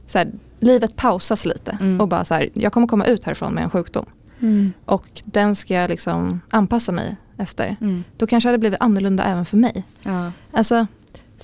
[0.07, 1.79] så här livet pausas lite.
[1.81, 2.01] Mm.
[2.01, 4.05] Och bara så här, jag kommer komma ut härifrån med en sjukdom.
[4.41, 4.73] Mm.
[4.85, 7.77] Och den ska jag liksom anpassa mig efter.
[7.81, 8.05] Mm.
[8.17, 9.85] Då kanske det hade blivit annorlunda även för mig.
[10.03, 10.33] Ja.
[10.53, 10.87] Alltså,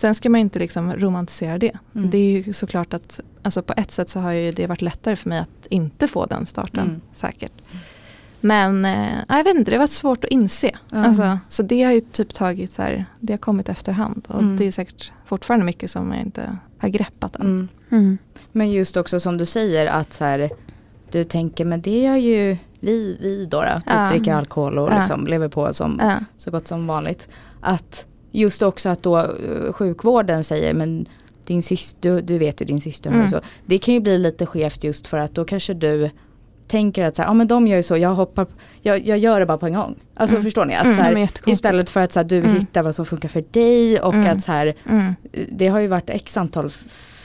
[0.01, 1.73] sen ska man inte liksom romantisera det.
[1.95, 2.11] Mm.
[2.11, 5.17] Det är ju såklart att alltså på ett sätt så har ju det varit lättare
[5.17, 6.89] för mig att inte få den starten.
[6.89, 7.01] Mm.
[7.13, 7.53] Säkert.
[8.41, 10.71] Men eh, jag vet inte, det var svårt att inse.
[10.91, 11.05] Ja.
[11.05, 14.25] Alltså, så det har ju typ tagit så här, det har kommit efterhand.
[14.29, 14.57] Och Mm.
[14.57, 17.43] det är säkert fortfarande mycket som jag inte har greppat än.
[17.47, 17.69] Mm.
[17.91, 18.19] Mm.
[18.53, 20.51] Men just också som du säger att så här,
[21.11, 24.09] du tänker men det gör ju vi, vi då, då typ Ja.
[24.09, 24.99] dricker alkohol och Ja.
[24.99, 26.15] liksom lever på som Ja.
[26.37, 27.29] så gott som vanligt.
[27.61, 31.07] Att just också att då eh, sjukvården säger men
[31.47, 33.31] din syster, du, du vet ju din syster Mm.
[33.31, 33.41] så.
[33.67, 36.11] Det kan ju bli lite skevt just för att då kanske du
[36.67, 38.47] tänker att så här, ja men de gör ju så, jag hoppar,
[38.83, 39.95] jag, jag gör det bara på en gång.
[40.15, 40.45] Alltså Mm.
[40.45, 40.75] förstår ni?
[40.75, 40.97] Att Mm.
[40.97, 42.55] så här, istället för att så här, du Mm.
[42.61, 44.37] hittar vad som funkar för dig och Mm.
[44.37, 45.15] att så här, Mm.
[45.53, 46.71] det har ju varit x antal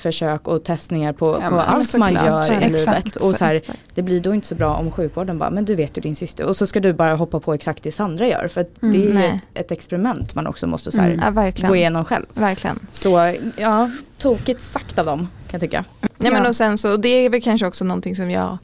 [0.04, 3.16] försök och testningar på, Ja, på allt man gör i Exakt, livet.
[3.16, 3.80] Och så här, exakt.
[3.96, 6.46] det blir då inte så bra om sjukvården bara, men du vet ju din syster.
[6.46, 8.48] Och så ska du bara hoppa på exakt det Sandra gör.
[8.48, 9.42] För att Mm, det är nej.
[9.54, 11.52] ett, ett experiment man också måste så här, Mm.
[11.62, 12.26] Ja, gå igenom själv.
[12.34, 12.80] verkligen.
[12.92, 15.84] Så ja, tokigt sagt av dem kan jag tycka.
[16.18, 18.58] Ja, men och sen så, det är väl kanske också någonting som jag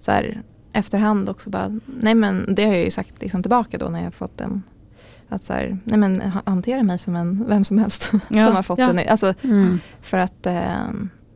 [0.00, 3.86] så här, efterhand också bara, nej men det har jag ju sagt liksom tillbaka då
[3.88, 4.62] när jag fått den.
[5.28, 8.54] Att så här, nej men ha- hantera mig som en, vem som helst Ja, som
[8.54, 8.86] har fått ja.
[8.86, 9.00] den.
[9.08, 9.80] Alltså, Mm.
[10.02, 10.88] för att eh,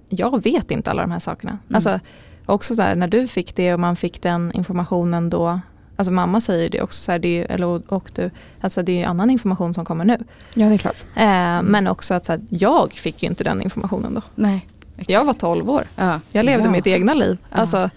[0.09, 1.51] jag vet inte alla de här sakerna.
[1.51, 1.75] Mm.
[1.75, 2.01] Alltså,
[2.47, 5.61] också så här, när du fick det och man fick den informationen då,
[5.97, 8.31] alltså mamma säger det också, så här, det är, eller, och, du,
[8.61, 10.19] alltså det är ju annan information som kommer nu.
[10.55, 11.05] Ja det är klart.
[11.17, 14.23] Eh, Men också att så här, jag fick ju inte den informationen då.
[14.35, 14.69] Nej.
[15.07, 15.85] Jag var 12 år.
[15.97, 16.21] Ja.
[16.33, 16.71] Jag levde Ja.
[16.71, 17.39] mitt egna liv.
[17.51, 17.91] Alltså,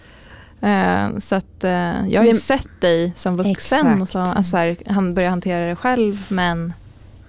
[0.62, 1.70] eh, så att, eh,
[2.08, 4.02] jag har ju Men- sett dig som vuxen.
[4.02, 4.36] Och så, Exakt.
[4.36, 6.72] alltså, så här, han börjar hantera det själv men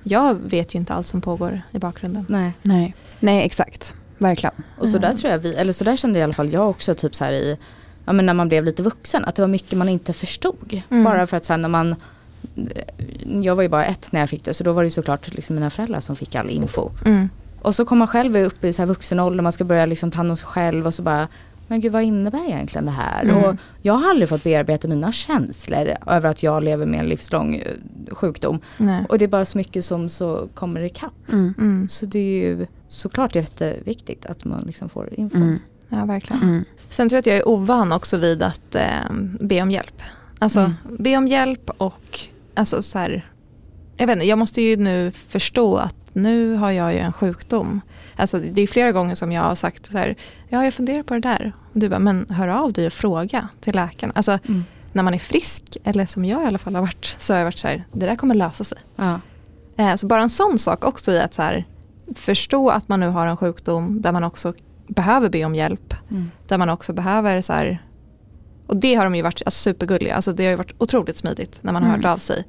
[0.03, 2.25] jag vet ju inte allt som pågår i bakgrunden.
[2.29, 2.53] Nej.
[2.63, 2.95] Nej.
[3.19, 3.93] Nej exakt.
[4.17, 4.53] Verkligen.
[4.77, 5.17] Och så där Mm.
[5.17, 7.31] tror jag vi, eller så där kände i alla fall jag också typ så här
[7.31, 7.57] i,
[8.05, 10.81] ja men när man blev lite vuxen, att det var mycket man inte förstod.
[10.89, 11.03] Mm.
[11.03, 11.95] Bara för att sen när man,
[13.41, 15.34] jag var ju bara ett när jag fick det, så då var det ju såklart
[15.34, 16.89] liksom mina föräldrar som fick all info.
[17.05, 17.29] Mm.
[17.61, 20.11] Och så kommer man själv upp i så här vuxen ålder, man ska börja liksom
[20.11, 21.27] ta hand om sig själv och så bara
[21.74, 23.24] men gud vad innebär egentligen det här?
[23.24, 23.38] Mm.
[23.43, 27.55] Och jag har aldrig fått bearbeta mina känslor över att jag lever med en livslång
[27.55, 28.59] eh, sjukdom.
[28.78, 29.05] Nej.
[29.09, 31.32] Och det är bara så mycket som så kommer ikapp.
[31.32, 31.53] Mm.
[31.57, 31.89] Mm.
[31.89, 35.38] Så det är ju såklart jätteviktigt att man liksom får info.
[35.38, 35.59] Mm.
[35.89, 36.41] Ja, verkligen.
[36.41, 36.63] Mm.
[36.89, 40.01] Sen tror jag att jag är ovan också vid att eh, be om hjälp.
[40.39, 40.74] Alltså Mm.
[40.99, 42.19] be om hjälp och
[42.55, 43.30] alltså så här,
[43.97, 47.82] jag vet inte, jag måste ju nu förstå att nu har jag ju en sjukdom.
[48.15, 50.15] Alltså det är flera gånger som jag har sagt så här,
[50.49, 51.53] ja jag funderar på det där.
[51.74, 54.11] Du bara, men hör av dig och fråga till läkaren.
[54.15, 54.63] Alltså Mm.
[54.93, 57.45] när man är frisk, eller som jag i alla fall har varit, så har jag
[57.45, 58.78] varit så här, det där kommer lösa sig.
[58.95, 59.19] Ja.
[59.78, 61.65] Eh, så bara en sån sak också i att så här,
[62.15, 64.53] förstå att man nu har en sjukdom där man också
[64.88, 65.93] behöver be om hjälp.
[66.11, 66.32] Mm.
[66.47, 67.84] Där man också behöver så här,
[68.67, 71.59] och det har de ju varit alltså, supergulliga, alltså det har ju varit otroligt smidigt
[71.61, 72.01] när man har Mm.
[72.03, 72.43] hört av sig.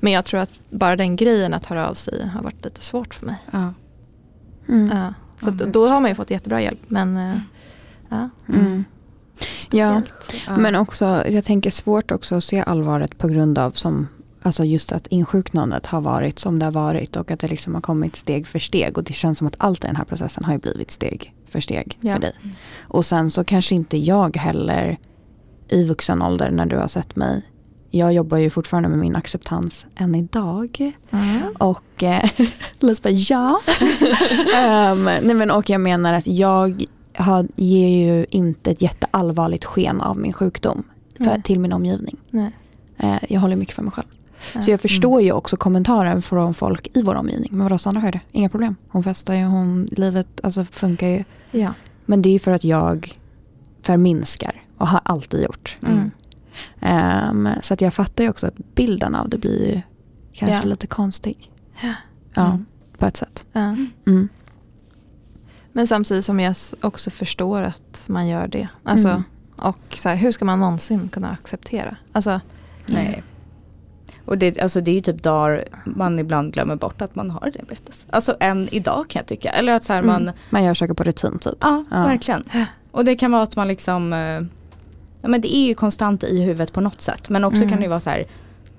[0.00, 3.14] Men jag tror att bara den grejen att höra av sig har varit lite svårt
[3.14, 3.36] för mig.
[3.50, 3.72] Ja.
[4.68, 4.96] Mm.
[4.98, 6.80] Ja, så Ja, då har man ju fått jättebra hjälp.
[6.88, 7.36] Men eh,
[8.08, 8.84] ja, Mm.
[9.70, 10.02] Ja.
[10.02, 10.34] speciellt.
[10.46, 10.56] Ja.
[10.56, 14.08] Men också, jag tänker svårt också att se allvaret på grund av som
[14.42, 17.80] Alltså just att insjuknandet har varit som det har varit och att det liksom har
[17.82, 18.98] kommit steg för steg.
[18.98, 21.60] Och det känns som att allt i den här processen har ju blivit steg för
[21.60, 22.12] steg Ja.
[22.12, 22.32] för dig.
[22.88, 24.96] Och sen så kanske inte jag heller
[25.68, 27.42] i vuxen ålder när du har sett mig.
[27.90, 30.92] Jag jobbar ju fortfarande med min acceptans än idag.
[31.10, 31.40] Mm.
[31.58, 32.30] Och eh,
[32.80, 33.60] bara ja.
[34.56, 36.84] Ehm, nej men, och jag menar att jag
[37.18, 40.82] har, ger ju inte ett jätteallvarligt sken av min sjukdom
[41.16, 41.42] för, Nej.
[41.42, 42.16] till min omgivning.
[42.30, 42.50] Nej.
[42.96, 44.06] Eh, jag håller mycket för mig själv.
[44.54, 44.60] Ja.
[44.60, 47.48] Så jag förstår ju också kommentaren från folk i vår omgivning.
[47.52, 48.20] Men vadå Sandra har det?
[48.32, 48.76] Inga problem.
[48.88, 51.24] Hon festar ju, hon, livet alltså, funkar ju.
[51.50, 51.74] Ja.
[52.06, 53.18] Men det är ju för att jag
[53.82, 55.76] förminskar och har alltid gjort.
[55.82, 56.10] Mm.
[56.80, 59.82] Ehm, så att jag fattar ju också att bilden av det blir ju
[60.32, 60.62] kanske Ja.
[60.62, 61.50] lite konstig.
[62.34, 62.46] Ja.
[62.46, 62.66] Mm.
[62.98, 63.44] på ett sätt.
[63.52, 63.76] Ja.
[64.06, 64.28] Mm.
[65.76, 68.68] Men samtidigt som jag också förstår att man gör det.
[68.84, 69.22] Alltså, Mm.
[69.56, 71.96] Och så här, hur ska man någonsin kunna acceptera?
[72.12, 72.40] Alltså,
[72.86, 73.22] Nej.
[74.24, 77.50] Och det, alltså det är ju typ dagar man ibland glömmer bort att man har
[77.50, 78.06] diabetes.
[78.10, 79.50] Alltså än idag kan jag tycka.
[79.50, 80.34] Eller att så här man, Mm.
[80.50, 81.54] Man gör saker på rutin typ.
[81.60, 81.96] ja, Ja.
[82.04, 82.44] verkligen.
[82.90, 84.18] Och det kan vara att man liksom, eh,
[85.22, 87.28] ja men det är ju konstant i huvudet på något sätt.
[87.28, 87.68] Men också Mm.
[87.68, 88.26] kan det ju vara så här,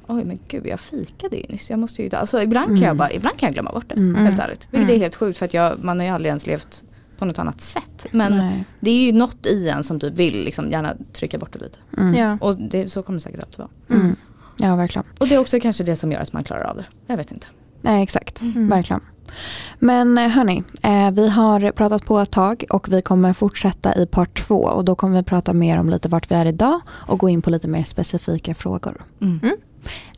[0.08, 2.98] oj men gud jag fikade ju nyss, jag måste ju alltså ibland kan jag Mm.
[2.98, 3.96] bara, ibland kan jag glömma bort det.
[3.96, 4.26] Mm.
[4.26, 4.68] Helt ärligt.
[4.72, 4.96] Vilket Mm.
[4.96, 6.84] är helt sjukt för att jag, man har ju aldrig ens levt
[7.18, 8.06] på något annat sätt.
[8.12, 8.64] Men Nej.
[8.80, 11.78] det är ju något i en som typ vill liksom gärna trycka bort det lite.
[11.98, 12.16] Mm.
[12.16, 12.38] ja.
[12.42, 13.70] Och det, så kommer det säkert alltid vara.
[13.90, 14.16] Mm.
[14.58, 15.06] Ja verkligen.
[15.20, 16.86] Och det är också kanske det som gör att man klarar av det.
[17.08, 17.48] Jag vet inte.
[17.82, 18.70] Nej exakt, Mm.
[18.70, 19.02] verkligen.
[19.80, 24.06] Men eh, hörni, eh, vi har pratat på ett tag och vi kommer fortsätta i
[24.06, 27.20] part två och då kommer vi prata mer om lite vart vi är idag och
[27.20, 29.02] gå in på lite mer specifika frågor.
[29.22, 29.40] Mm.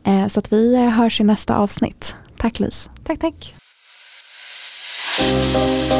[0.04, 2.16] Eh, så att vi eh, hörs i nästa avsnitt.
[2.36, 2.90] Tack Lis.
[3.04, 3.54] Tack, tack.
[5.20, 5.90] Música